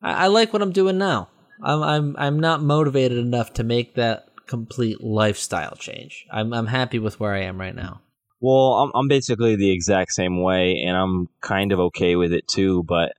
[0.00, 1.28] I, I like what I'm doing now.
[1.62, 6.26] I'm I'm I'm not motivated enough to make that complete lifestyle change.
[6.32, 8.00] I'm I'm happy with where I am right now.
[8.40, 12.46] Well, I'm, I'm basically the exact same way, and I'm kind of okay with it
[12.46, 12.84] too.
[12.84, 13.14] But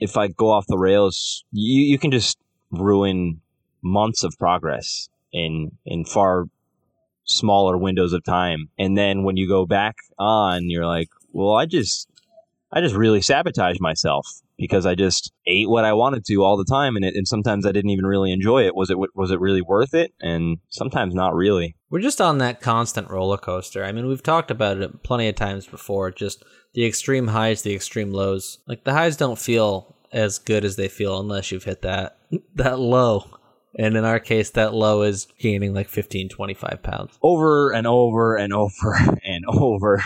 [0.00, 2.38] if I go off the rails, you you can just
[2.70, 3.40] ruin
[3.82, 6.46] months of progress in in far
[7.24, 11.66] smaller windows of time, and then when you go back on, you're like, well, I
[11.66, 12.07] just
[12.72, 14.26] I just really sabotaged myself
[14.58, 17.64] because I just ate what I wanted to all the time, and it, and sometimes
[17.64, 18.74] I didn't even really enjoy it.
[18.74, 20.12] Was it was it really worth it?
[20.20, 21.76] And sometimes not really.
[21.90, 23.84] We're just on that constant roller coaster.
[23.84, 26.10] I mean, we've talked about it plenty of times before.
[26.10, 26.42] Just
[26.74, 28.58] the extreme highs, the extreme lows.
[28.66, 32.18] Like the highs don't feel as good as they feel unless you've hit that
[32.54, 33.24] that low.
[33.78, 37.16] And in our case, that low is gaining like 15, 25 pounds.
[37.22, 40.02] over and over and over and over.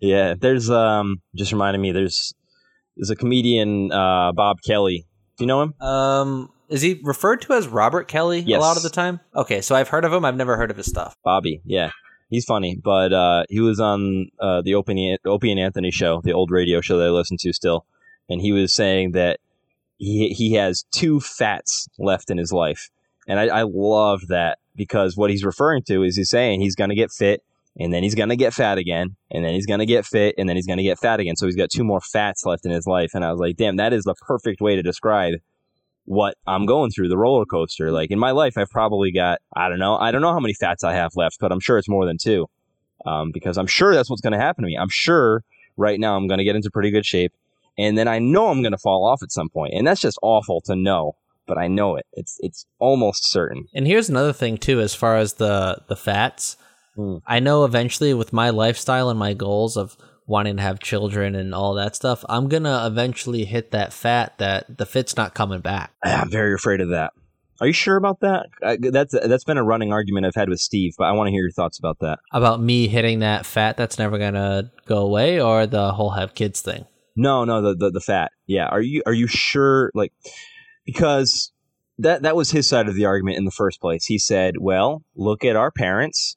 [0.00, 2.34] Yeah, there's um just reminded me there's
[2.96, 5.06] there's a comedian uh Bob Kelly.
[5.36, 5.74] Do you know him?
[5.80, 8.58] Um, is he referred to as Robert Kelly Yes.
[8.58, 9.20] a lot of the time?
[9.34, 10.24] Okay, so I've heard of him.
[10.24, 11.16] I've never heard of his stuff.
[11.24, 11.60] Bobby.
[11.64, 11.90] Yeah.
[12.30, 16.32] He's funny, but uh he was on uh the Opie, Opie and Anthony show, the
[16.32, 17.86] old radio show that I listen to still,
[18.28, 19.38] and he was saying that
[19.96, 22.90] he he has two fats left in his life.
[23.26, 26.94] And I, I love that because what he's referring to is he's saying he's gonna
[26.94, 27.42] get fit
[27.78, 30.56] and then he's gonna get fat again, and then he's gonna get fit, and then
[30.56, 31.36] he's gonna get fat again.
[31.36, 33.10] So he's got two more fats left in his life.
[33.14, 35.34] And I was like, damn, that is the perfect way to describe
[36.08, 37.92] what I'm going through the roller coaster.
[37.92, 40.54] Like in my life, I've probably got I don't know, I don't know how many
[40.54, 42.46] fats I have left, but I'm sure it's more than two,
[43.04, 44.76] um, because I'm sure that's what's going to happen to me.
[44.76, 45.44] I'm sure
[45.76, 47.32] right now I'm going to get into pretty good shape,
[47.76, 50.18] and then I know I'm going to fall off at some point, and that's just
[50.22, 51.14] awful to know,
[51.46, 52.06] but I know it.
[52.14, 53.66] It's it's almost certain.
[53.74, 56.56] And here's another thing too, as far as the the fats.
[56.98, 57.18] Hmm.
[57.24, 61.54] I know eventually with my lifestyle and my goals of wanting to have children and
[61.54, 65.92] all that stuff, I'm gonna eventually hit that fat that the fit's not coming back.
[66.02, 67.12] I'm very afraid of that.
[67.60, 68.46] Are you sure about that?
[68.64, 71.30] I, that's that's been a running argument I've had with Steve, but I want to
[71.30, 72.18] hear your thoughts about that.
[72.32, 76.60] About me hitting that fat that's never gonna go away, or the whole have kids
[76.60, 76.84] thing.
[77.14, 78.32] No, no, the, the the fat.
[78.46, 78.66] Yeah.
[78.66, 79.92] Are you are you sure?
[79.94, 80.12] Like,
[80.84, 81.52] because
[81.98, 84.04] that that was his side of the argument in the first place.
[84.06, 86.36] He said, "Well, look at our parents,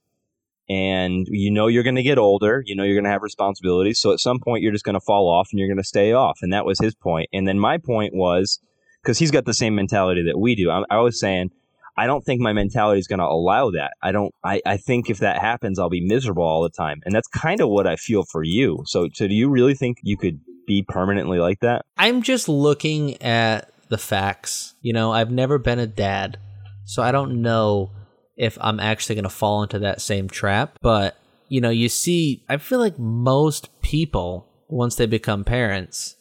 [0.72, 2.64] and you know you're going to get older.
[2.66, 4.00] You know you're going to have responsibilities.
[4.00, 6.14] So at some point you're just going to fall off, and you're going to stay
[6.14, 7.30] off." And that was his point.
[7.34, 8.60] And then my point was
[9.04, 10.72] because he's got the same mentality that we do.
[10.72, 11.52] I, I was saying.
[11.98, 13.92] I don't think my mentality is going to allow that.
[14.02, 14.34] I don't.
[14.46, 17.60] I, I think if that happens, I'll be miserable all the time, and that's kind
[17.60, 18.82] of what I feel for you.
[18.86, 21.84] So, so do you really think you could be permanently like that?
[21.98, 24.74] I'm just looking at the facts.
[24.82, 26.40] You know, I've never been a dad,
[26.86, 27.92] so I don't know
[28.36, 30.78] if I'm actually going to fall into that same trap.
[30.82, 31.17] But,
[31.50, 36.15] you know, you see, I feel like most people, once they become parents,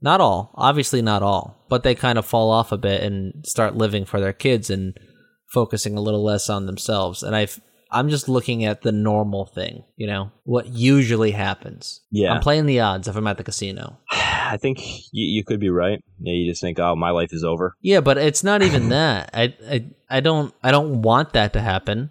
[0.00, 3.76] not all, obviously not all, but they kind of fall off a bit and start
[3.76, 4.98] living for their kids and
[5.52, 7.22] focusing a little less on themselves.
[7.22, 7.60] And I've,
[7.92, 12.00] I'm just looking at the normal thing, you know, what usually happens.
[12.10, 12.32] Yeah.
[12.32, 13.98] I'm playing the odds if I'm at the casino.
[14.10, 14.80] I think
[15.12, 16.02] you, you could be right.
[16.18, 17.76] Yeah, you just think, oh, my life is over.
[17.80, 19.30] Yeah, but it's not even that.
[19.32, 22.10] I, I I don't I don't want that to happen.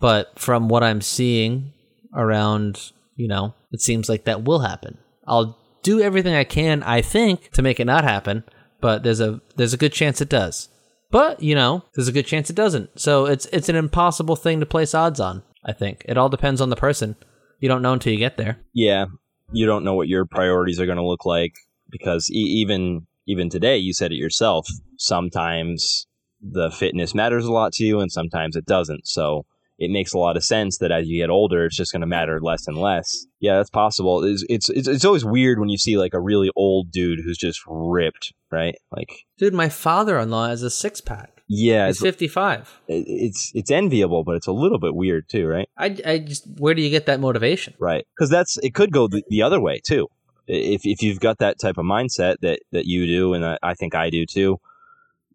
[0.00, 1.72] But from what I'm seeing
[2.14, 4.98] around, you know, it seems like that will happen.
[5.26, 8.44] I'll do everything I can, I think, to make it not happen,
[8.80, 10.68] but there's a there's a good chance it does.
[11.10, 12.98] But, you know, there's a good chance it doesn't.
[12.98, 16.04] So it's it's an impossible thing to place odds on, I think.
[16.06, 17.16] It all depends on the person.
[17.60, 18.58] You don't know until you get there.
[18.72, 19.06] Yeah,
[19.52, 21.54] you don't know what your priorities are going to look like
[21.90, 24.68] because e- even even today, you said it yourself.
[24.98, 26.06] Sometimes
[26.42, 29.06] the fitness matters a lot to you, and sometimes it doesn't.
[29.06, 29.46] So
[29.78, 32.06] it makes a lot of sense that as you get older, it's just going to
[32.06, 33.26] matter less and less.
[33.40, 34.22] Yeah, that's possible.
[34.24, 37.38] It's, it's it's it's always weird when you see like a really old dude who's
[37.38, 38.76] just ripped, right?
[38.94, 41.42] Like, Dude, my father-in-law has a six-pack.
[41.48, 42.80] yeah, He's it's 55.
[42.88, 45.68] it's it's enviable, but it's a little bit weird too, right?
[45.76, 47.74] I, I just where do you get that motivation?
[47.80, 48.06] Right.
[48.16, 50.06] Because that's it could go the, the other way too.
[50.46, 53.74] if if you've got that type of mindset that that you do, and I, I
[53.74, 54.58] think I do too,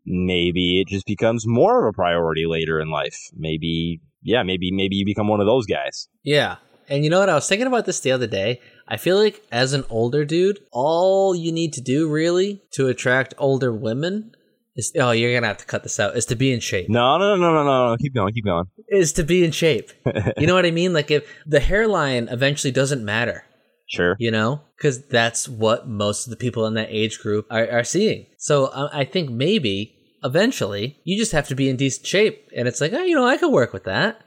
[0.06, 3.18] maybe it just becomes more of a priority later in life.
[3.36, 6.08] Maybe, yeah, maybe maybe you become one of those guys.
[6.24, 6.58] Yeah.
[6.88, 7.30] And you know what?
[7.30, 8.62] I was thinking about this the other day.
[8.88, 13.36] I feel like as an older dude, all you need to do really to attract
[13.38, 14.32] older women
[14.76, 16.18] is oh, you're gonna have to cut this out.
[16.18, 16.90] Is to be in shape.
[16.90, 17.98] No, no, no, no, no, no.
[17.98, 18.66] Keep going, keep going.
[18.88, 19.92] Is to be in shape.
[20.38, 20.94] you know what I mean?
[20.94, 23.46] Like if the hairline eventually doesn't matter,
[23.88, 24.16] Sure.
[24.20, 27.84] you know, because that's what most of the people in that age group are, are
[27.84, 28.26] seeing.
[28.38, 32.68] So uh, I think maybe eventually you just have to be in decent shape, and
[32.68, 34.22] it's like, oh, you know, I could work with that.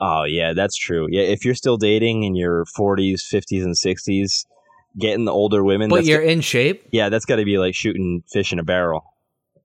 [0.00, 1.06] Oh yeah, that's true.
[1.10, 4.44] Yeah, if you're still dating in your 40s, 50s, and 60s,
[4.98, 6.86] getting the older women, But you're got- in shape.
[6.92, 9.04] yeah, that's got to be like shooting fish in a barrel.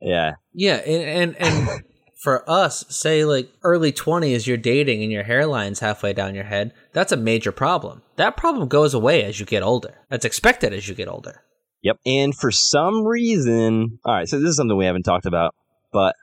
[0.01, 1.83] Yeah, Yeah, and and, and
[2.23, 6.73] for us, say like early twenties, you're dating and your hairline's halfway down your head.
[6.93, 8.01] That's a major problem.
[8.15, 9.95] That problem goes away as you get older.
[10.09, 11.41] That's expected as you get older.
[11.81, 11.97] Yep.
[12.05, 15.55] And for some reason, all right, so this is something we haven't talked about,
[15.93, 16.15] but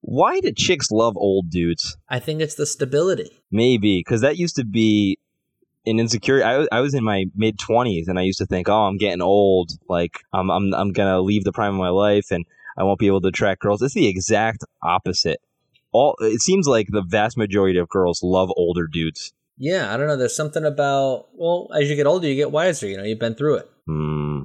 [0.00, 1.96] why do chicks love old dudes?
[2.08, 3.30] I think it's the stability.
[3.50, 5.18] Maybe because that used to be
[5.86, 6.44] an insecurity.
[6.44, 8.96] I, was- I was in my mid twenties, and I used to think, "Oh, I'm
[8.96, 9.70] getting old.
[9.88, 12.44] Like I'm I'm I'm gonna leave the prime of my life, and
[12.76, 15.40] I won't be able to attract girls." It's the exact opposite.
[15.92, 19.32] All it seems like the vast majority of girls love older dudes.
[19.58, 20.16] Yeah, I don't know.
[20.16, 22.86] There's something about well, as you get older, you get wiser.
[22.88, 23.70] You know, you've been through it.
[23.86, 24.42] Hmm.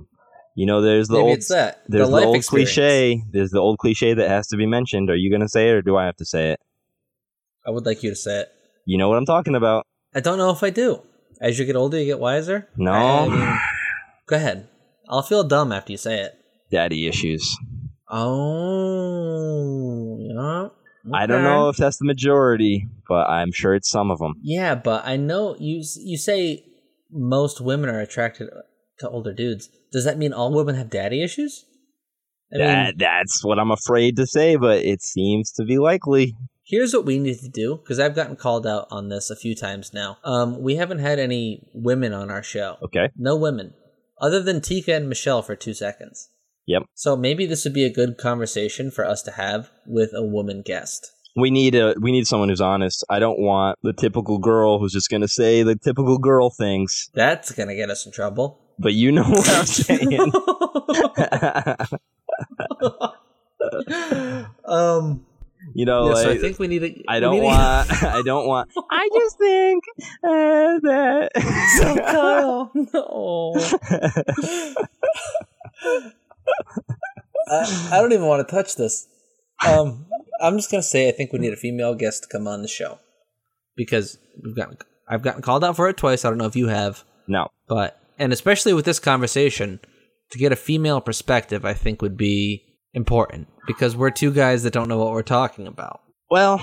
[0.57, 1.83] You know, there's the Maybe old that.
[1.87, 2.73] There's the the, life old experience.
[2.73, 3.23] cliche.
[3.31, 5.11] There's the old cliche that has to be mentioned.
[5.11, 6.59] Are you going to say it or do I have to say it?
[7.63, 8.47] I would like you to say it.
[8.83, 9.85] You know what I'm talking about.
[10.15, 11.03] I don't know if I do.
[11.39, 12.67] As you get older, you get wiser.
[12.75, 12.91] No.
[12.91, 13.59] I mean,
[14.25, 14.67] go ahead.
[15.07, 16.33] I'll feel dumb after you say it.
[16.71, 17.55] Daddy issues.
[18.09, 19.37] Oh,
[20.19, 20.69] yeah.
[21.13, 24.33] I don't know if that's the majority, but I'm sure it's some of them.
[24.41, 25.83] Yeah, but I know you.
[25.97, 26.65] You say
[27.11, 28.49] most women are attracted
[28.99, 29.69] to older dudes.
[29.91, 31.65] Does that mean all women have daddy issues?
[32.53, 36.33] I mean, that, that's what I'm afraid to say, but it seems to be likely.
[36.63, 39.55] here's what we need to do because I've gotten called out on this a few
[39.55, 40.17] times now.
[40.23, 42.77] Um, we haven't had any women on our show.
[42.83, 43.09] Okay.
[43.17, 43.73] No women,
[44.21, 46.29] other than Tika and Michelle for two seconds.
[46.67, 46.83] Yep.
[46.93, 50.61] So maybe this would be a good conversation for us to have with a woman
[50.65, 51.11] guest.
[51.39, 53.05] We need a we need someone who's honest.
[53.09, 57.09] I don't want the typical girl who's just going to say the typical girl things.
[57.13, 58.59] That's gonna get us in trouble.
[58.79, 60.31] But you know what I'm saying.
[64.65, 65.25] um.
[65.73, 67.03] you know, yeah, so I think we need to.
[67.07, 68.03] I don't need to- want.
[68.03, 68.69] I don't want.
[68.91, 69.83] I just think
[70.23, 71.31] uh, that.
[71.77, 73.53] So Kyle, no.
[77.49, 79.07] I, I don't even want to touch this.
[79.65, 80.05] Um,
[80.41, 82.67] I'm just gonna say I think we need a female guest to come on the
[82.67, 82.99] show
[83.75, 86.23] because we've gotten I've gotten called out for it twice.
[86.25, 89.79] I don't know if you have, no, but and especially with this conversation,
[90.31, 94.73] to get a female perspective, I think would be important because we're two guys that
[94.73, 96.01] don't know what we're talking about.
[96.29, 96.59] well,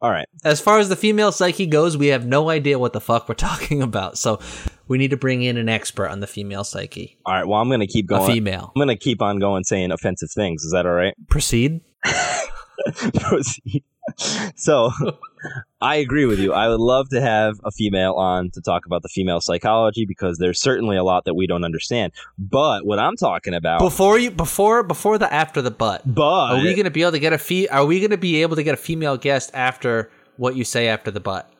[0.00, 0.26] all right.
[0.44, 3.34] As far as the female psyche goes, we have no idea what the fuck we're
[3.50, 4.16] talking about.
[4.18, 4.40] So
[4.88, 7.18] we need to bring in an expert on the female psyche.
[7.26, 7.46] All right.
[7.46, 8.32] Well, I'm gonna keep A going.
[8.32, 8.72] female.
[8.74, 10.62] I'm gonna keep on going saying offensive things.
[10.64, 11.14] Is that all right?
[11.28, 11.80] Proceed.
[13.20, 13.84] Proceed.
[14.56, 14.90] so,
[15.80, 16.52] I agree with you.
[16.52, 20.38] I would love to have a female on to talk about the female psychology because
[20.38, 22.12] there's certainly a lot that we don't understand.
[22.38, 26.02] But what I'm talking about, Before you before before the after the butt.
[26.04, 28.16] but Are we going to be able to get a fee are we going to
[28.18, 31.50] be able to get a female guest after what you say after the butt?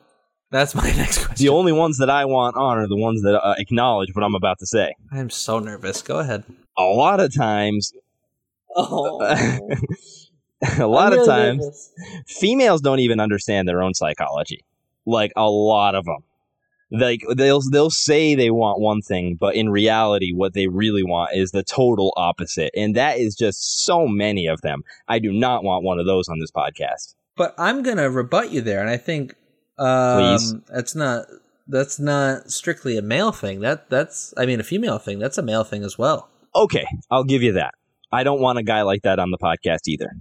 [0.51, 1.43] That's my next question.
[1.45, 4.35] the only ones that I want on are the ones that uh, acknowledge what I'm
[4.35, 4.93] about to say.
[5.11, 6.01] I'm so nervous.
[6.01, 6.43] Go ahead.
[6.77, 7.91] A lot of times,
[8.75, 9.19] Oh.
[10.79, 11.91] a lot of times,
[12.27, 14.65] females don't even understand their own psychology.
[15.05, 16.23] Like a lot of them.
[16.91, 21.31] Like they'll they'll say they want one thing, but in reality, what they really want
[21.33, 24.83] is the total opposite, and that is just so many of them.
[25.07, 27.15] I do not want one of those on this podcast.
[27.35, 29.35] But I'm going to rebut you there and I think
[29.79, 30.55] um Please.
[30.69, 31.25] that's not
[31.67, 33.61] that's not strictly a male thing.
[33.61, 35.17] That that's I mean a female thing.
[35.17, 36.29] That's a male thing as well.
[36.55, 37.73] Okay, I'll give you that.
[38.11, 40.11] I don't want a guy like that on the podcast either.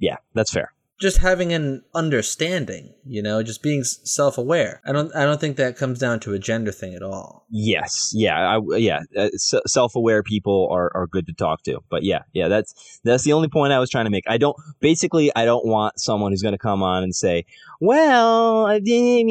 [0.00, 0.72] Yeah, that's fair.
[1.00, 4.82] just having an understanding, you know, just being self-aware.
[4.84, 7.46] I don't I don't think that comes down to a gender thing at all.
[7.50, 9.00] Yes, yeah, I, yeah.
[9.16, 9.30] Uh,
[9.66, 12.48] self-aware people are, are good to talk to, but yeah, yeah.
[12.48, 14.24] That's that's the only point I was trying to make.
[14.28, 17.46] I don't basically I don't want someone who's going to come on and say,
[17.80, 19.30] "Well, I didn't.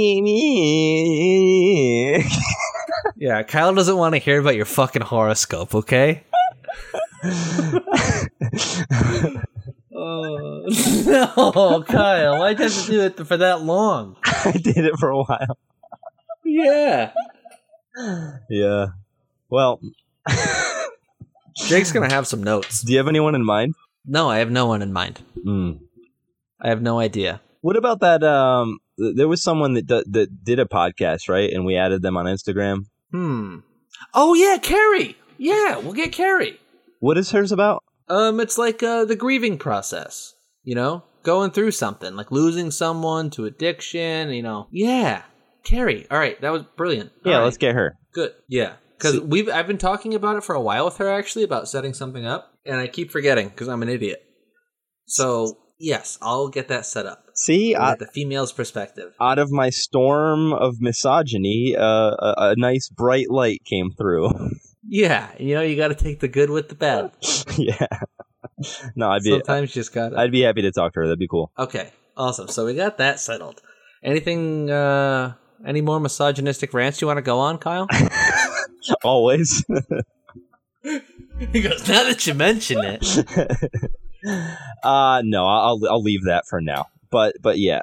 [3.21, 6.23] Yeah, Kyle doesn't want to hear about your fucking horoscope, okay?
[10.01, 10.63] Oh
[11.45, 12.39] no, Kyle!
[12.39, 14.15] Why'd you have to do it for that long?
[14.23, 15.57] I did it for a while.
[16.45, 17.11] Yeah.
[18.49, 18.85] Yeah.
[19.49, 19.81] Well,
[21.55, 22.81] Jake's gonna have some notes.
[22.81, 23.75] do you have anyone in mind?
[24.05, 25.21] No, I have no one in mind.
[25.43, 25.71] Hmm.
[26.61, 27.41] I have no idea.
[27.61, 28.23] What about that?
[28.23, 31.51] Um, th- there was someone that d- that did a podcast, right?
[31.51, 32.85] And we added them on Instagram.
[33.11, 33.57] Hmm.
[34.13, 35.17] Oh yeah, Carrie.
[35.37, 36.59] Yeah, we'll get Carrie.
[36.99, 37.83] What is hers about?
[38.09, 40.33] Um, it's like uh, the grieving process.
[40.63, 44.29] You know, going through something like losing someone to addiction.
[44.29, 44.67] You know.
[44.71, 45.23] Yeah,
[45.63, 46.05] Carrie.
[46.11, 47.11] All right, that was brilliant.
[47.23, 47.97] Yeah, All let's get her.
[48.13, 48.33] good.
[48.47, 51.67] Yeah, because we've I've been talking about it for a while with her actually about
[51.69, 54.21] setting something up, and I keep forgetting because I'm an idiot.
[55.07, 57.23] So yes, I'll get that set up.
[57.35, 59.13] See, I, the female's perspective.
[59.21, 64.29] out of my storm of misogyny, uh, a, a nice bright light came through.
[64.91, 67.11] Yeah, you know, you got to take the good with the bad.
[67.57, 67.85] yeah.
[68.95, 70.17] No, I'd be Sometimes you just got.
[70.17, 71.05] I'd be happy to talk to her.
[71.05, 71.51] That'd be cool.
[71.59, 72.47] Okay, awesome.
[72.47, 73.61] So we got that settled.
[74.03, 74.69] Anything?
[74.71, 75.33] uh
[75.65, 77.87] Any more misogynistic rants you want to go on, Kyle?
[79.03, 79.63] Always.
[80.83, 81.87] he goes.
[81.87, 83.05] Now that you mention it,
[84.83, 86.87] uh no, I'll I'll leave that for now.
[87.11, 87.81] But but yeah.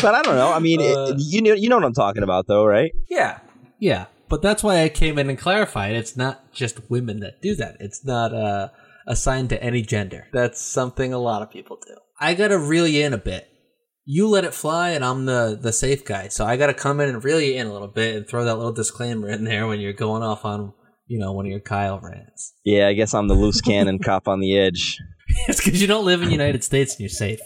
[0.00, 0.52] but I don't know.
[0.52, 2.92] I mean, it- Uh, you know you know what I'm talking about though, right?
[3.10, 3.40] yeah,
[3.78, 4.06] yeah.
[4.32, 5.94] But that's why I came in and clarified.
[5.94, 7.76] It's not just women that do that.
[7.80, 8.68] It's not uh,
[9.06, 10.26] assigned to any gender.
[10.32, 11.96] That's something a lot of people do.
[12.18, 13.46] I gotta reel you in a bit.
[14.06, 16.28] You let it fly, and I'm the the safe guy.
[16.28, 18.56] So I gotta come in and reel you in a little bit and throw that
[18.56, 20.72] little disclaimer in there when you're going off on
[21.06, 22.54] you know one of your Kyle rants.
[22.64, 24.96] Yeah, I guess I'm the loose cannon cop on the edge.
[25.46, 27.40] It's because you don't live in the United States and you're safe.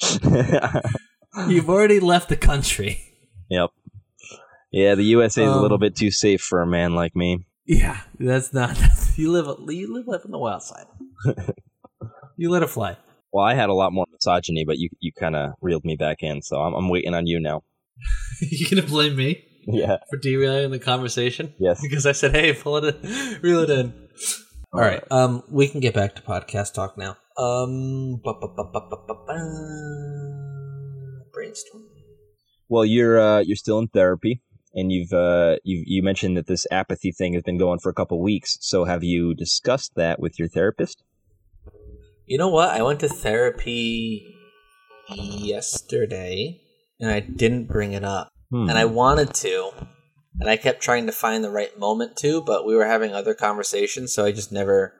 [1.48, 3.00] You've already left the country.
[3.48, 3.70] yep.
[4.72, 7.44] Yeah, the USA is a Um, little bit too safe for a man like me.
[7.66, 8.76] Yeah, that's not.
[9.16, 9.46] you live.
[9.68, 10.86] You live live on the wild side.
[12.36, 12.96] you let it fly.
[13.32, 16.22] Well, I had a lot more misogyny, but you you kind of reeled me back
[16.22, 17.62] in, so I'm, I'm waiting on you now.
[18.40, 19.98] you gonna blame me Yeah.
[20.10, 21.54] for derailing the conversation?
[21.58, 21.80] Yes.
[21.82, 23.92] Because I said, "Hey, pull it, in, reel it in."
[24.72, 25.02] All right.
[25.10, 27.16] Um, we can get back to podcast talk now.
[27.36, 28.20] Um,
[31.32, 31.84] brainstorm.
[32.68, 34.42] Well, you're uh, you're still in therapy,
[34.74, 37.94] and you've uh, you you mentioned that this apathy thing has been going for a
[37.94, 38.58] couple weeks.
[38.60, 41.02] So, have you discussed that with your therapist?
[42.26, 42.70] You know what?
[42.70, 44.36] I went to therapy
[45.08, 46.60] yesterday
[47.00, 48.30] and I didn't bring it up.
[48.50, 48.68] Hmm.
[48.68, 49.72] And I wanted to.
[50.40, 53.34] And I kept trying to find the right moment to, but we were having other
[53.34, 54.94] conversations, so I just never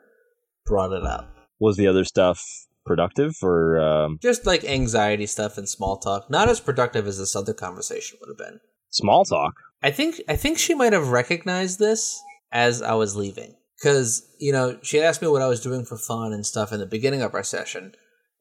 [0.67, 1.35] brought it up.
[1.59, 2.45] was the other stuff
[2.85, 6.29] productive, or um, Just like anxiety stuff and small talk.
[6.29, 8.61] Not as productive as this other conversation would have been.
[8.93, 9.55] Small talk?
[9.83, 12.23] I think I think she might have recognized this
[12.53, 15.85] as I was leaving because you know she had asked me what I was doing
[15.85, 17.93] for fun and stuff in the beginning of our session,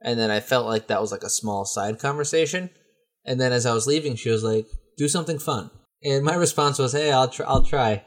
[0.01, 2.69] and then I felt like that was like a small side conversation,
[3.25, 5.71] and then as I was leaving, she was like, "Do something fun,"
[6.03, 8.05] and my response was, "Hey, I'll try, I'll try,"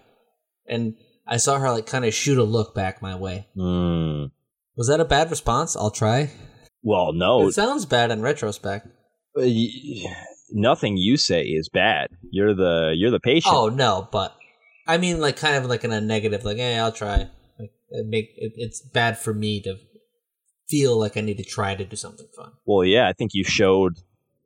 [0.68, 0.94] and
[1.26, 3.48] I saw her like kind of shoot a look back my way.
[3.56, 4.26] Hmm.
[4.76, 5.76] Was that a bad response?
[5.76, 6.30] I'll try.
[6.82, 8.86] Well, no, It sounds bad in retrospect.
[9.36, 9.42] Uh,
[10.50, 12.08] nothing you say is bad.
[12.30, 13.54] You're the you're the patient.
[13.54, 14.36] Oh no, but
[14.86, 17.28] I mean, like, kind of like in a negative, like, hey, I'll try.
[17.58, 19.76] Like, it make it, it's bad for me to
[20.68, 22.52] feel like I need to try to do something fun.
[22.66, 23.94] Well, yeah, I think you showed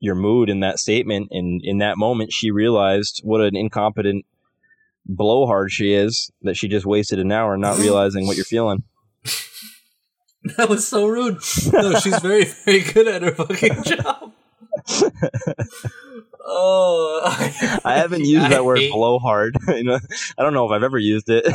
[0.01, 4.25] your mood in that statement, and in that moment, she realized what an incompetent
[5.07, 6.31] blowhard she is.
[6.43, 8.85] That she just wasted an hour not realizing what you're feeling.
[10.57, 11.41] That was so rude.
[11.73, 14.28] No, she's very, very good at her fucking job.
[16.45, 17.21] Oh,
[17.85, 19.57] I haven't used that word hate- blowhard.
[19.69, 19.99] you know,
[20.39, 21.47] I don't know if I've ever used it.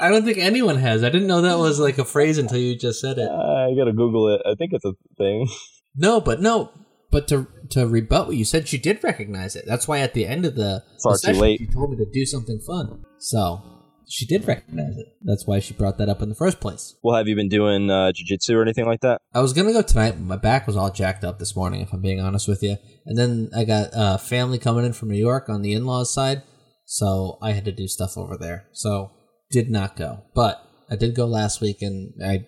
[0.00, 1.02] I don't think anyone has.
[1.02, 3.28] I didn't know that was like a phrase until you just said it.
[3.28, 4.42] Uh, I gotta Google it.
[4.46, 5.48] I think it's a thing.
[5.96, 6.70] No, but no,
[7.10, 9.64] but to to rebut what you said, she did recognize it.
[9.66, 11.58] That's why at the end of the, the session, late.
[11.58, 13.04] she told me to do something fun.
[13.18, 13.77] So
[14.08, 15.06] she did recognize it.
[15.22, 16.96] That's why she brought that up in the first place.
[17.02, 19.20] Well, have you been doing uh, jujitsu or anything like that?
[19.34, 21.82] I was gonna go tonight, but my back was all jacked up this morning.
[21.82, 25.10] If I'm being honest with you, and then I got uh, family coming in from
[25.10, 26.42] New York on the in-laws side,
[26.84, 28.68] so I had to do stuff over there.
[28.72, 29.12] So
[29.50, 32.46] did not go, but I did go last week, and I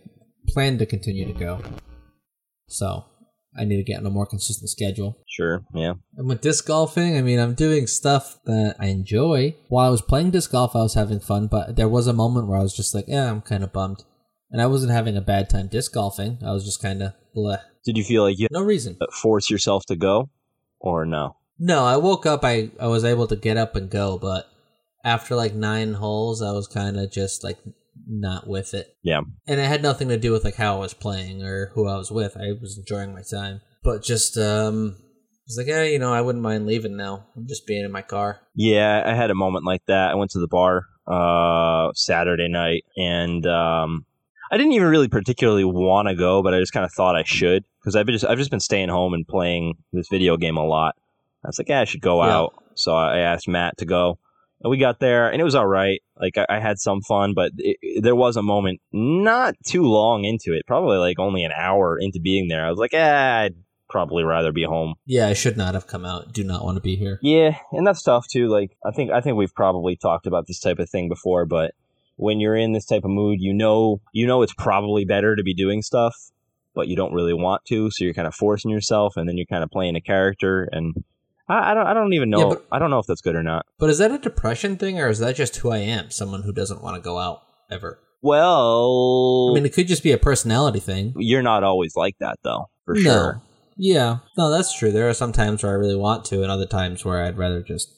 [0.49, 1.61] plan to continue to go.
[2.69, 3.05] So
[3.59, 5.19] I need to get on a more consistent schedule.
[5.29, 5.65] Sure.
[5.75, 5.95] Yeah.
[6.17, 9.57] And with disc golfing, I mean, I'm doing stuff that I enjoy.
[9.69, 12.47] While I was playing disc golf, I was having fun, but there was a moment
[12.47, 14.05] where I was just like, yeah, I'm kind of bummed.
[14.53, 16.39] And I wasn't having a bad time disc golfing.
[16.45, 17.59] I was just kind of bleh.
[17.85, 18.97] Did you feel like you No reason.
[19.23, 20.31] force yourself to go,
[20.81, 21.37] or no?
[21.59, 24.49] No, I woke up, I, I was able to get up and go, but
[25.05, 27.59] after like nine holes, I was kind of just like
[28.07, 28.97] not with it.
[29.03, 29.21] Yeah.
[29.47, 31.97] and it had nothing to do with like how I was playing or who I
[31.97, 32.37] was with.
[32.37, 34.97] I was enjoying my time, but just um,
[35.47, 37.27] was like, yeah, you know, I wouldn't mind leaving now.
[37.37, 38.41] I'm just being in my car.
[38.55, 40.11] Yeah, I had a moment like that.
[40.11, 44.07] I went to the bar uh, Saturday night, and um,
[44.51, 47.25] I didn't even really particularly want to go, but I just kind of thought I
[47.25, 50.57] should because I've been just I've just been staying home and playing this video game
[50.57, 50.95] a lot.
[51.45, 52.37] I was like, yeah, I should go Yeah.
[52.37, 52.55] out.
[52.75, 54.19] So I asked Matt to go,
[54.63, 56.01] and we got there, and it was all right.
[56.21, 59.83] Like I, I had some fun, but it, it- there was a moment not too
[59.85, 62.65] long into it, probably like only an hour into being there.
[62.65, 63.01] I was like, eh,
[63.45, 63.55] I'd
[63.89, 64.95] probably rather be home.
[65.07, 66.33] Yeah, I should not have come out.
[66.33, 67.19] Do not want to be here.
[67.23, 68.49] Yeah, and that's tough too.
[68.49, 71.75] Like I think I think we've probably talked about this type of thing before, but
[72.17, 75.43] when you're in this type of mood, you know you know it's probably better to
[75.43, 76.15] be doing stuff,
[76.75, 79.47] but you don't really want to, so you're kind of forcing yourself, and then you're
[79.47, 80.95] kind of playing a character, and
[81.51, 83.35] I, I don't I don't even know Yeah, but- I don't know if that's good
[83.37, 83.67] or not.
[83.79, 86.11] But is that a depression thing, or is that just who I am?
[86.11, 87.99] Someone who doesn't want to go out ever.
[88.23, 91.15] Well, I mean, it could just be a personality thing.
[91.17, 93.01] you're not always like that though, for no.
[93.01, 93.43] sure.
[93.77, 94.19] Yeah.
[94.37, 94.93] No, that's true.
[94.93, 97.63] There are some times where I really want to, and other times where I'd rather
[97.63, 97.89] just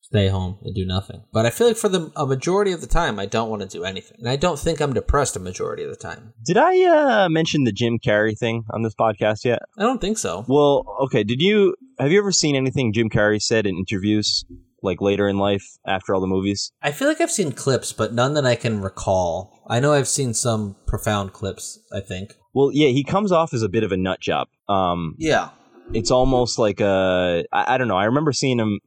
[0.00, 1.22] stay home and do nothing.
[1.32, 3.68] But I feel like for the a majority of the time, I don't want to
[3.68, 6.32] do anything, and I don't think I'm depressed a majority of the time.
[6.44, 6.82] Did I
[7.24, 9.60] uh, mention the Jim Carrey thing on this podcast yet?
[9.78, 10.44] I don't think so.
[10.48, 11.22] Well, okay.
[11.22, 14.44] Did you have you ever seen anything Jim Carrey said in interviews,
[14.82, 16.72] like later in life after all the movies?
[16.82, 19.62] I feel like I've seen clips, but none that I can recall.
[19.68, 21.78] I know I've seen some profound clips.
[21.92, 22.34] I think.
[22.54, 24.48] Well, yeah, he comes off as a bit of a nut job.
[24.68, 25.50] Um, Yeah.
[25.94, 27.96] it's almost like a I, I don't know.
[27.96, 28.80] I remember seeing him.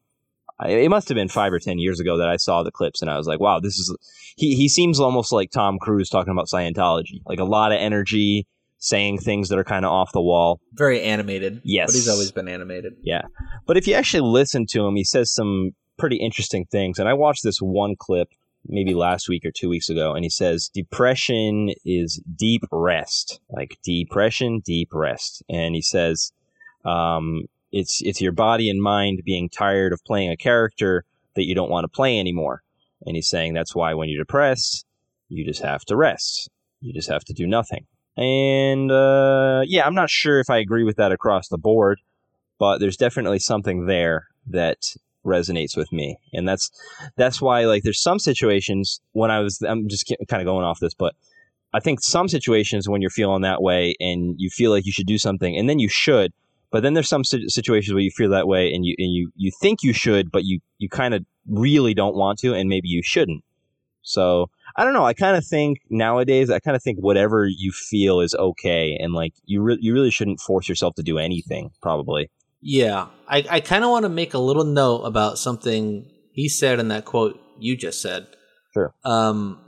[0.66, 3.11] It must have been five or ten years ago that I saw the clips, and
[3.11, 3.93] I was like, "Wow, this is."
[4.38, 8.47] He he seems almost like Tom Cruise talking about Scientology, like a lot of energy,
[8.86, 10.61] saying things that are kind of off the wall.
[10.73, 11.59] Very animated.
[11.63, 11.88] Yes.
[11.88, 12.93] But he's always been animated.
[13.01, 13.23] Yeah.
[13.65, 16.99] But if you actually listen to him, he says some pretty interesting things.
[16.99, 18.29] And I watched this one clip
[18.67, 23.79] maybe last week or two weeks ago, and he says depression is deep rest, like
[23.83, 25.41] depression, deep rest.
[25.49, 26.31] And he says
[26.83, 31.05] um, it's it's your body and mind being tired of playing a character
[31.36, 32.61] that you don't want to play anymore.
[33.03, 34.86] And he's saying that's why when you're depressed,
[35.27, 36.51] you just have to rest.
[36.81, 37.88] You just have to do nothing.
[38.18, 41.99] And uh, yeah, I'm not sure if I agree with that across the board
[42.57, 44.78] but there's definitely something there that
[45.26, 46.18] resonates with me.
[46.34, 46.70] And that's
[47.16, 50.80] that's why like there's some situations when i was i'm just kind of going off
[50.80, 51.16] this but
[51.74, 55.07] i think some situations when you're feeling that way and you feel like you should
[55.07, 56.32] do something and then you should
[56.72, 59.51] but then there's some situations where you feel that way and you and you you
[59.61, 63.01] think you should but you you kind of really don't want to and maybe you
[63.03, 63.43] shouldn't
[64.06, 67.72] so i don't know i kind of think nowadays i kind of think whatever you
[67.74, 71.70] feel is okay and like you re- you really shouldn't force yourself to do anything
[71.82, 72.30] probably
[72.68, 76.80] Yeah, I, I kind of want to make a little note about something he said
[76.80, 78.26] in that quote you just said.
[78.74, 78.91] Sure.
[79.03, 79.62] Um,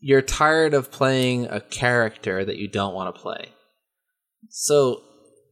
[0.00, 3.54] you're tired of playing a character that you don't want to play.
[4.50, 5.02] So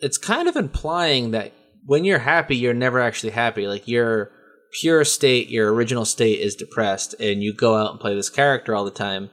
[0.01, 1.55] it's kind of implying that
[1.87, 3.67] when you're happy, you're never actually happy.
[3.67, 4.31] Like your
[4.73, 8.75] pure state, your original state is depressed, and you go out and play this character
[8.75, 9.31] all the time,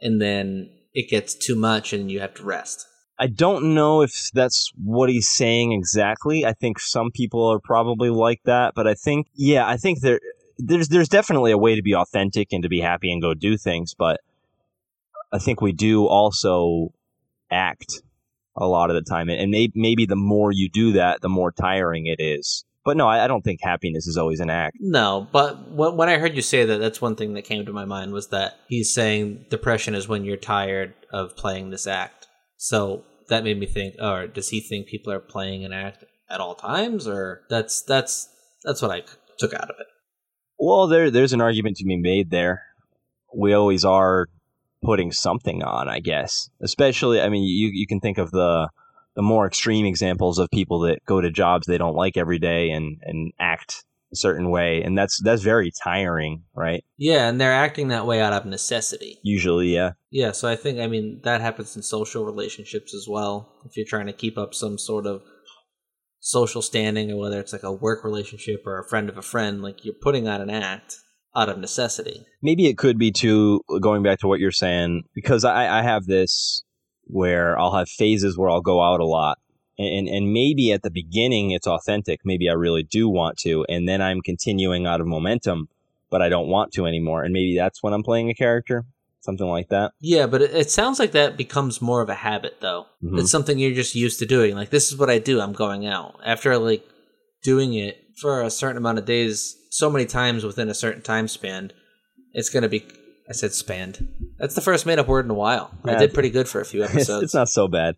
[0.00, 2.86] and then it gets too much and you have to rest.
[3.18, 6.44] I don't know if that's what he's saying exactly.
[6.44, 10.20] I think some people are probably like that, but I think yeah, I think there
[10.58, 13.56] there's there's definitely a way to be authentic and to be happy and go do
[13.56, 14.20] things, but
[15.32, 16.92] I think we do also
[17.50, 18.02] act
[18.56, 21.52] a lot of the time, and may, maybe the more you do that, the more
[21.52, 22.64] tiring it is.
[22.86, 24.76] But no, I, I don't think happiness is always an act.
[24.78, 27.72] No, but when when I heard you say that, that's one thing that came to
[27.72, 32.28] my mind was that he's saying depression is when you're tired of playing this act.
[32.58, 36.38] So that made me think, or does he think people are playing an act at
[36.38, 38.28] all times, or that's that's
[38.62, 39.02] that's what I
[39.36, 39.86] took out of it.
[40.56, 42.62] Well, there there's an argument to be made there.
[43.34, 44.28] We always are
[44.84, 46.50] putting something on, I guess.
[46.62, 48.68] Especially, I mean, you you can think of the
[49.16, 52.70] the more extreme examples of people that go to jobs they don't like every day
[52.70, 56.84] and and act a certain way, and that's that's very tiring, right?
[56.96, 59.18] Yeah, and they're acting that way out of necessity.
[59.22, 59.92] Usually, yeah.
[60.10, 63.52] Yeah, so I think I mean that happens in social relationships as well.
[63.64, 65.22] If you're trying to keep up some sort of
[66.20, 69.62] social standing, or whether it's like a work relationship or a friend of a friend,
[69.62, 70.96] like you're putting on an act
[71.34, 72.24] out of necessity.
[72.42, 76.06] maybe it could be too going back to what you're saying because I, I have
[76.06, 76.64] this
[77.06, 79.38] where I'll have phases where I'll go out a lot
[79.78, 83.88] and and maybe at the beginning it's authentic maybe I really do want to and
[83.88, 85.68] then I'm continuing out of momentum
[86.10, 88.84] but I don't want to anymore and maybe that's when I'm playing a character
[89.26, 92.86] something like that Yeah, but it, sounds like that becomes more of a habit, though.
[93.02, 93.18] Mhm.
[93.18, 94.54] It's something you're just used to doing.
[94.54, 95.40] Like this is what I do.
[95.40, 96.84] I'm going out after like
[97.42, 101.28] doing it for a certain amount of days, so many times within a certain time
[101.28, 101.72] span.
[102.32, 102.84] It's gonna be.
[103.28, 104.08] I said spanned.
[104.38, 105.70] That's the first made up word in a while.
[105.84, 107.24] I did pretty good for a few it's, episodes.
[107.24, 107.96] it's not so bad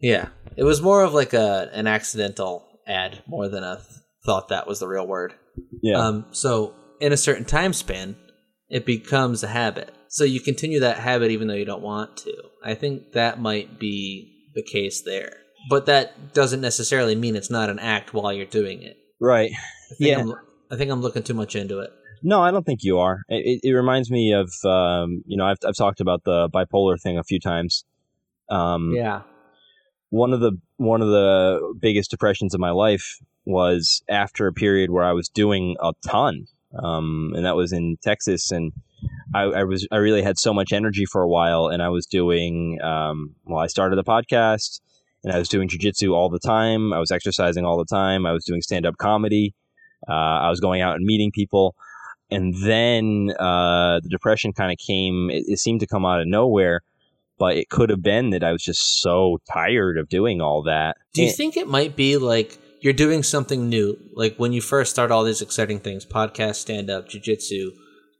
[0.00, 3.86] Yeah, It was more of like a an accidental ad more than a th-
[4.24, 5.34] thought that was the real word.
[5.82, 5.98] Yeah.
[5.98, 8.16] Um, so in a certain time span,
[8.68, 9.92] it becomes a habit.
[10.08, 12.34] So you continue that habit even though you don't want to.
[12.64, 15.36] I think that might be the case there.
[15.70, 18.96] But that doesn't necessarily mean it's not an act while you're doing it.
[19.20, 19.50] right.
[19.52, 20.18] I think Yeah.
[20.20, 20.34] I'm,
[20.70, 21.90] I think I'm looking too much into it.
[22.22, 23.22] No, I don't think you are.
[23.28, 27.18] It, it, reminds me of, um, you know, I've, I've talked about the bipolar thing
[27.18, 27.84] a few times.
[28.48, 29.22] Um, Yeah.
[30.10, 34.90] one of the one of the biggest depressions of my life was after a period
[34.90, 36.46] where I was doing a ton,
[36.82, 38.72] um, and that was in Texas, and
[39.34, 42.06] I, I was I really had so much energy for a while, and I was
[42.06, 43.58] doing um, well.
[43.58, 44.80] I started a podcast,
[45.24, 46.92] and I was doing jujitsu all the time.
[46.92, 48.26] I was exercising all the time.
[48.26, 49.54] I was doing stand up comedy.
[50.08, 51.74] Uh, I was going out and meeting people.
[52.30, 55.30] And then uh, the depression kind of came.
[55.30, 56.82] It, it seemed to come out of nowhere
[57.38, 60.96] but it could have been that I was just so tired of doing all that.
[61.14, 63.96] Do you And- think it might be like you're doing something new?
[64.12, 67.70] Like when you first start all these exciting things, podcast, stand up, jujitsu,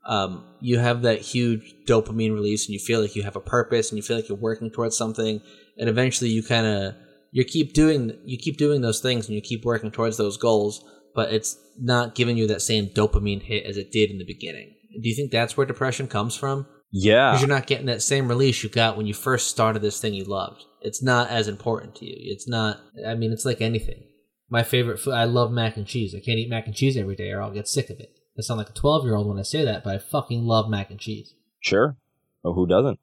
[0.06, 3.90] um, you have that huge dopamine release and you feel like you have a purpose
[3.90, 5.40] and you feel like you're working towards something
[5.76, 6.94] and eventually you kind of
[7.32, 10.82] you keep doing you keep doing those things and you keep working towards those goals
[11.18, 14.68] but it's not giving you that same dopamine hit as it did in the beginning
[15.02, 18.28] do you think that's where depression comes from yeah, because you're not getting that same
[18.28, 20.64] release you got when you first started this thing you loved.
[20.80, 22.16] It's not as important to you.
[22.18, 22.80] It's not.
[23.06, 24.04] I mean, it's like anything.
[24.48, 25.12] My favorite food.
[25.12, 26.14] I love mac and cheese.
[26.14, 28.10] I can't eat mac and cheese every day, or I'll get sick of it.
[28.38, 30.70] I sound like a twelve year old when I say that, but I fucking love
[30.70, 31.34] mac and cheese.
[31.60, 31.96] sure.
[32.44, 32.98] Oh, who doesn't?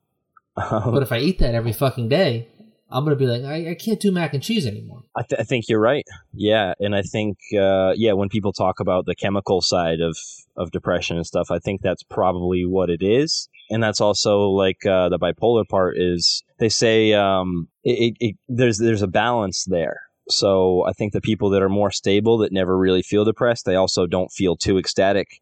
[0.55, 2.47] But if I eat that every fucking day,
[2.95, 5.03] I'm gonna be like, I, I can't do mac and cheese anymore.
[5.17, 6.05] I, th- I think you're right.
[6.33, 10.17] Yeah, and I think uh, yeah, when people talk about the chemical side of
[10.55, 13.49] of depression and stuff, I think that's probably what it is.
[13.69, 18.35] And that's also like uh, the bipolar part is they say um, it, it, it,
[18.47, 20.01] there's there's a balance there.
[20.29, 23.75] So I think the people that are more stable that never really feel depressed, they
[23.75, 25.41] also don't feel too ecstatic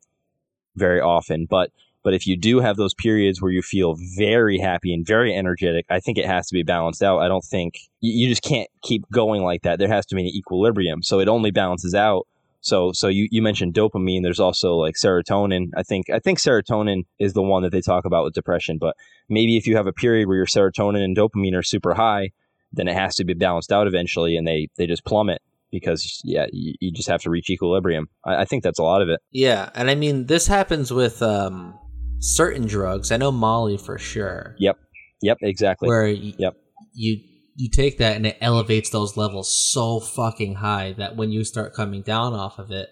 [0.75, 1.45] very often.
[1.47, 1.69] But
[2.03, 5.85] but if you do have those periods where you feel very happy and very energetic,
[5.89, 7.19] I think it has to be balanced out.
[7.19, 9.79] I don't think you, just can't keep going like that.
[9.79, 11.01] There has to be an equilibrium.
[11.01, 12.27] So it only balances out.
[12.59, 14.23] So so you, you mentioned dopamine.
[14.23, 15.71] There's also like serotonin.
[15.75, 18.77] I think I think serotonin is the one that they talk about with depression.
[18.77, 18.95] But
[19.27, 22.31] maybe if you have a period where your serotonin and dopamine are super high,
[22.71, 25.41] then it has to be balanced out eventually, and they they just plummet
[25.71, 28.07] because yeah, you, you just have to reach equilibrium.
[28.23, 29.19] I, I think that's a lot of it.
[29.31, 31.77] Yeah, and I mean this happens with um,
[32.23, 33.11] certain drugs.
[33.11, 34.55] I know Molly for sure.
[34.59, 34.77] Yep,
[35.21, 35.37] Yep.
[35.41, 35.87] exactly.
[35.87, 36.55] where y- Yep.
[36.93, 37.19] you
[37.55, 41.73] you take that and it elevates those levels so fucking high that when you start
[41.75, 42.89] coming down off of it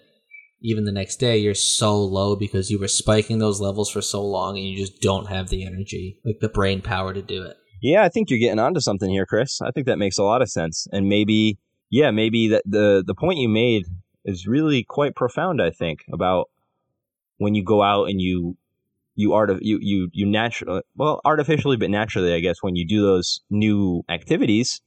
[0.62, 4.22] even the next day you're so low because you were spiking those levels for so
[4.22, 7.56] long and you just don't have the energy like the brain power to do it
[7.82, 9.60] Yeah, I think you're getting onto something here, Chris.
[9.60, 10.86] I think that makes a lot of sense.
[10.92, 11.58] And maybe,
[11.90, 13.82] yeah, maybe that the the point you made
[14.24, 15.60] is really quite profound.
[15.60, 16.44] I think about
[17.38, 18.56] when you go out and you
[19.14, 22.86] you art you you you naturally uh, well artificially but naturally, I guess when you
[22.86, 24.80] do those new activities,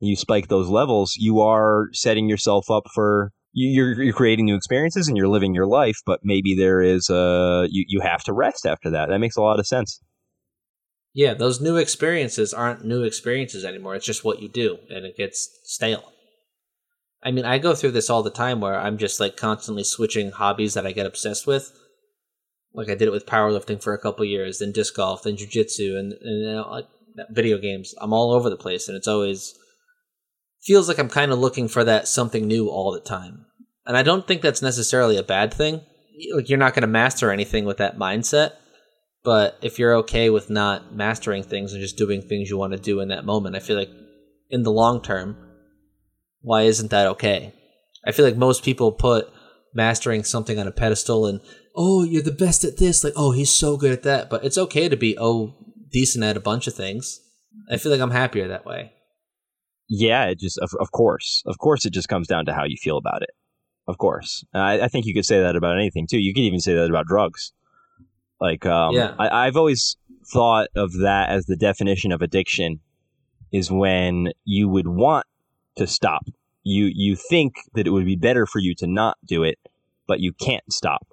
[0.00, 1.14] you spike those levels.
[1.16, 5.54] You are setting yourself up for you- you're you're creating new experiences and you're living
[5.54, 5.98] your life.
[6.06, 9.08] But maybe there is a you you have to rest after that.
[9.08, 10.00] That makes a lot of sense.
[11.12, 15.16] yeah those new experiences aren't new experiences anymore it's just what you do and it
[15.16, 16.12] gets stale
[17.22, 20.30] i mean i go through this all the time where i'm just like constantly switching
[20.30, 21.72] hobbies that i get obsessed with
[22.72, 25.98] like I did it with powerlifting for a couple years, then disc golf, then jujitsu,
[25.98, 26.82] and and you know,
[27.30, 27.94] video games.
[28.00, 29.58] I'm all over the place, and it's always
[30.62, 33.46] feels like I'm kind of looking for that something new all the time.
[33.86, 35.80] And I don't think that's necessarily a bad thing.
[36.34, 38.52] Like you're not going to master anything with that mindset,
[39.24, 42.78] but if you're okay with not mastering things and just doing things you want to
[42.78, 43.90] do in that moment, I feel like
[44.50, 45.36] in the long term,
[46.42, 47.54] why isn't that okay?
[48.06, 49.30] I feel like most people put
[49.74, 51.40] mastering something on a pedestal and
[51.76, 54.58] oh you're the best at this like oh he's so good at that but it's
[54.58, 55.54] okay to be oh
[55.90, 57.20] decent at a bunch of things
[57.70, 58.92] i feel like i'm happier that way
[59.88, 62.76] Yeah, it just of, of course, of course, it just comes down to how you
[62.76, 63.30] feel about it.
[63.88, 66.20] Of course, I, I think you could say that about anything too.
[66.20, 67.52] You could even say that about drugs.
[68.40, 69.14] Like, um, Yeah.
[69.18, 69.96] I, I've always
[70.32, 72.78] thought of that as the definition of addiction
[73.50, 75.26] is when you would want
[75.76, 76.22] to stop.
[76.62, 79.58] You you think that it would be better for you to not do it,
[80.06, 81.08] but you can't stop.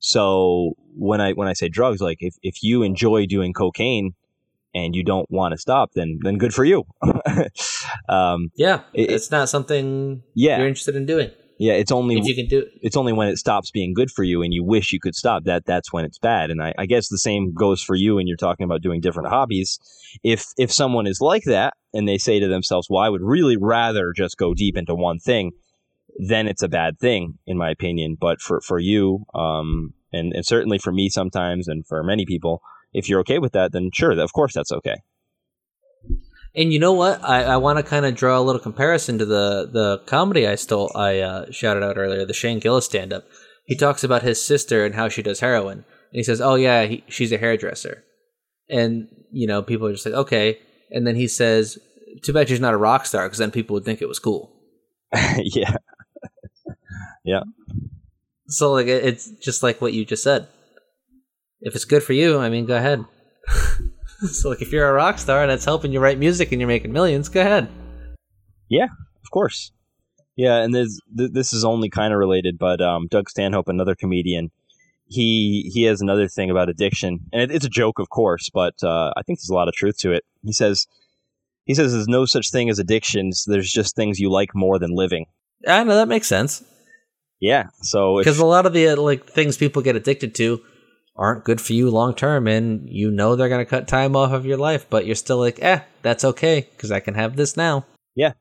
[0.00, 4.12] So when I when I say drugs, like if, if you enjoy doing cocaine
[4.74, 6.84] and you don't want to stop, then then good for you.
[8.08, 11.30] um, yeah It- it's not something yeah, you're interested in doing.
[11.60, 14.22] Yeah, it's only If you can do it's only when it stops being good for
[14.22, 16.50] you and you wish you could stop that that's when it's bad.
[16.52, 19.28] And I, I guess the same goes for you when you're talking about doing different
[19.30, 19.80] hobbies.
[20.22, 23.56] If if someone is like that and they say to themselves well i would really
[23.58, 25.52] rather just go deep into one thing
[26.18, 30.44] then it's a bad thing in my opinion but for for you um and, and
[30.44, 32.60] certainly for me sometimes and for many people
[32.92, 34.96] if you're okay with that then sure of course that's okay
[36.54, 37.22] And you know what?
[37.22, 40.54] I, I want to kind of draw a little comparison to the the comedy I
[40.56, 40.90] stole.
[40.94, 43.24] I uh, shouted out earlier, the Shane Gillis stand up.
[43.66, 46.86] He talks about his sister and how she does heroin, and he says, "Oh yeah,
[46.86, 48.02] he, she's a hairdresser,"
[48.68, 50.58] and you know people are just like, "Okay,"
[50.90, 51.78] and then he says,
[52.24, 54.50] "Too bad she's not a rock star, because then people would think it was cool."
[55.38, 55.76] yeah
[57.28, 57.42] yeah
[58.48, 60.48] So like it's just like what you just said.
[61.60, 63.04] If it's good for you, I mean, go ahead.
[64.32, 66.68] so like if you're a rock star and it's helping you write music and you're
[66.68, 67.68] making millions, go ahead.
[68.68, 68.88] Yeah,
[69.24, 69.72] of course.
[70.36, 73.96] Yeah, and this th- this is only kind of related, but um, Doug Stanhope, another
[73.96, 74.50] comedian,
[75.08, 78.74] he he has another thing about addiction, and it, it's a joke, of course, but
[78.82, 80.24] uh, I think there's a lot of truth to it.
[80.44, 80.86] He says
[81.64, 83.44] he says there's no such thing as addictions.
[83.46, 85.26] There's just things you like more than living.
[85.66, 86.62] I know that makes sense.
[87.40, 87.68] Yeah.
[87.82, 90.60] So because a lot of the uh, like things people get addicted to
[91.16, 94.30] aren't good for you long term and you know they're going to cut time off
[94.32, 97.56] of your life but you're still like eh that's okay because i can have this
[97.56, 97.84] now
[98.14, 98.34] Yeah.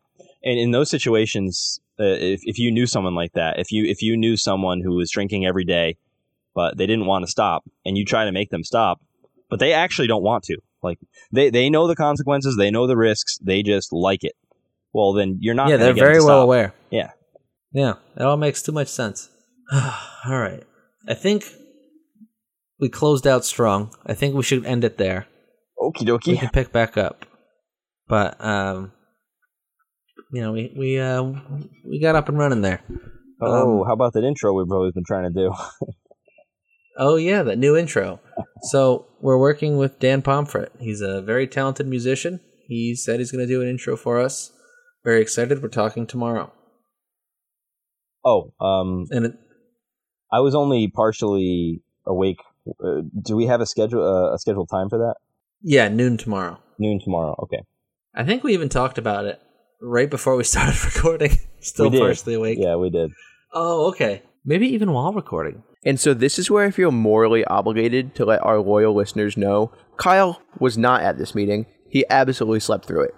[0.44, 4.04] and in those situations, uh, if if you knew someone like that, if you if
[4.04, 5.98] you knew someone who was drinking every day,
[6.54, 9.02] but they didn't want to stop, and you try to make them stop,
[9.50, 11.00] but they actually don't want to, like
[11.32, 14.36] they they know the consequences, they know the risks, they just like it.
[14.94, 15.70] Well, then you're not.
[15.70, 17.10] yeah they're very well aware Yeah.
[17.78, 19.30] Yeah it all makes too much sense
[19.72, 20.64] all right
[21.08, 21.44] i think
[22.80, 25.28] we closed out strong i think we should end it there
[25.80, 26.32] Okie dokie.
[26.34, 27.26] we can pick back up
[28.08, 28.92] but um
[30.34, 31.24] you know we we uh
[31.90, 32.82] we got up and running there
[33.40, 35.48] Oh, Um, how about that intro we've always been trying to do?
[37.00, 38.20] Oh yeah, that new intro.
[38.72, 40.70] So we're working with Dan Pomfret.
[40.80, 42.40] He's a very talented musician.
[42.68, 44.52] He said he's going to do an intro for us.
[45.06, 45.62] Very excited.
[45.62, 46.52] We're talking tomorrow,
[48.28, 49.34] Oh, um, and it,
[50.34, 52.40] I was only partially awake.
[52.84, 55.16] Uh, do we have a schedule uh, a scheduled time for that?
[55.62, 56.60] yeah, noon tomorrow.
[56.78, 57.36] Noon tomorrow.
[57.44, 57.64] Okay.
[58.14, 59.40] I think we even talked about it
[59.82, 61.38] right before we started recording.
[61.62, 62.58] Still partially awake.
[62.60, 63.12] Yeah, we did.
[63.54, 64.22] Oh, okay.
[64.46, 65.64] Maybe even while recording.
[65.86, 69.72] And so this is where I feel morally obligated to let our loyal listeners know
[69.98, 71.66] Kyle was not at this meeting.
[71.90, 73.16] He absolutely slept through it.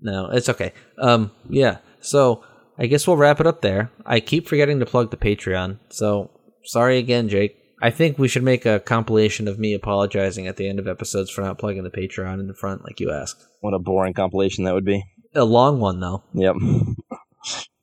[0.00, 0.72] No, it's okay.
[0.98, 1.78] Um, yeah.
[2.00, 2.44] So
[2.78, 3.90] I guess we'll wrap it up there.
[4.06, 6.30] I keep forgetting to plug the Patreon, so
[6.64, 7.56] sorry again, Jake.
[7.80, 11.30] I think we should make a compilation of me apologizing at the end of episodes
[11.30, 13.44] for not plugging the Patreon in the front, like you asked.
[13.60, 15.04] What a boring compilation that would be.
[15.34, 16.56] A long one though, Yep.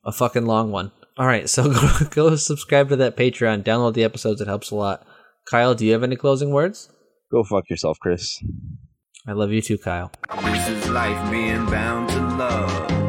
[0.06, 0.91] a fucking long one.
[1.18, 4.41] All right, so go, go subscribe to that Patreon, download the episodes.
[4.41, 5.06] It helps a lot.
[5.50, 6.89] Kyle, do you have any closing words?
[7.32, 8.43] Go fuck yourself, Chris.
[9.28, 10.12] I love you too, Kyle.
[10.43, 13.05] This is life being bound to love.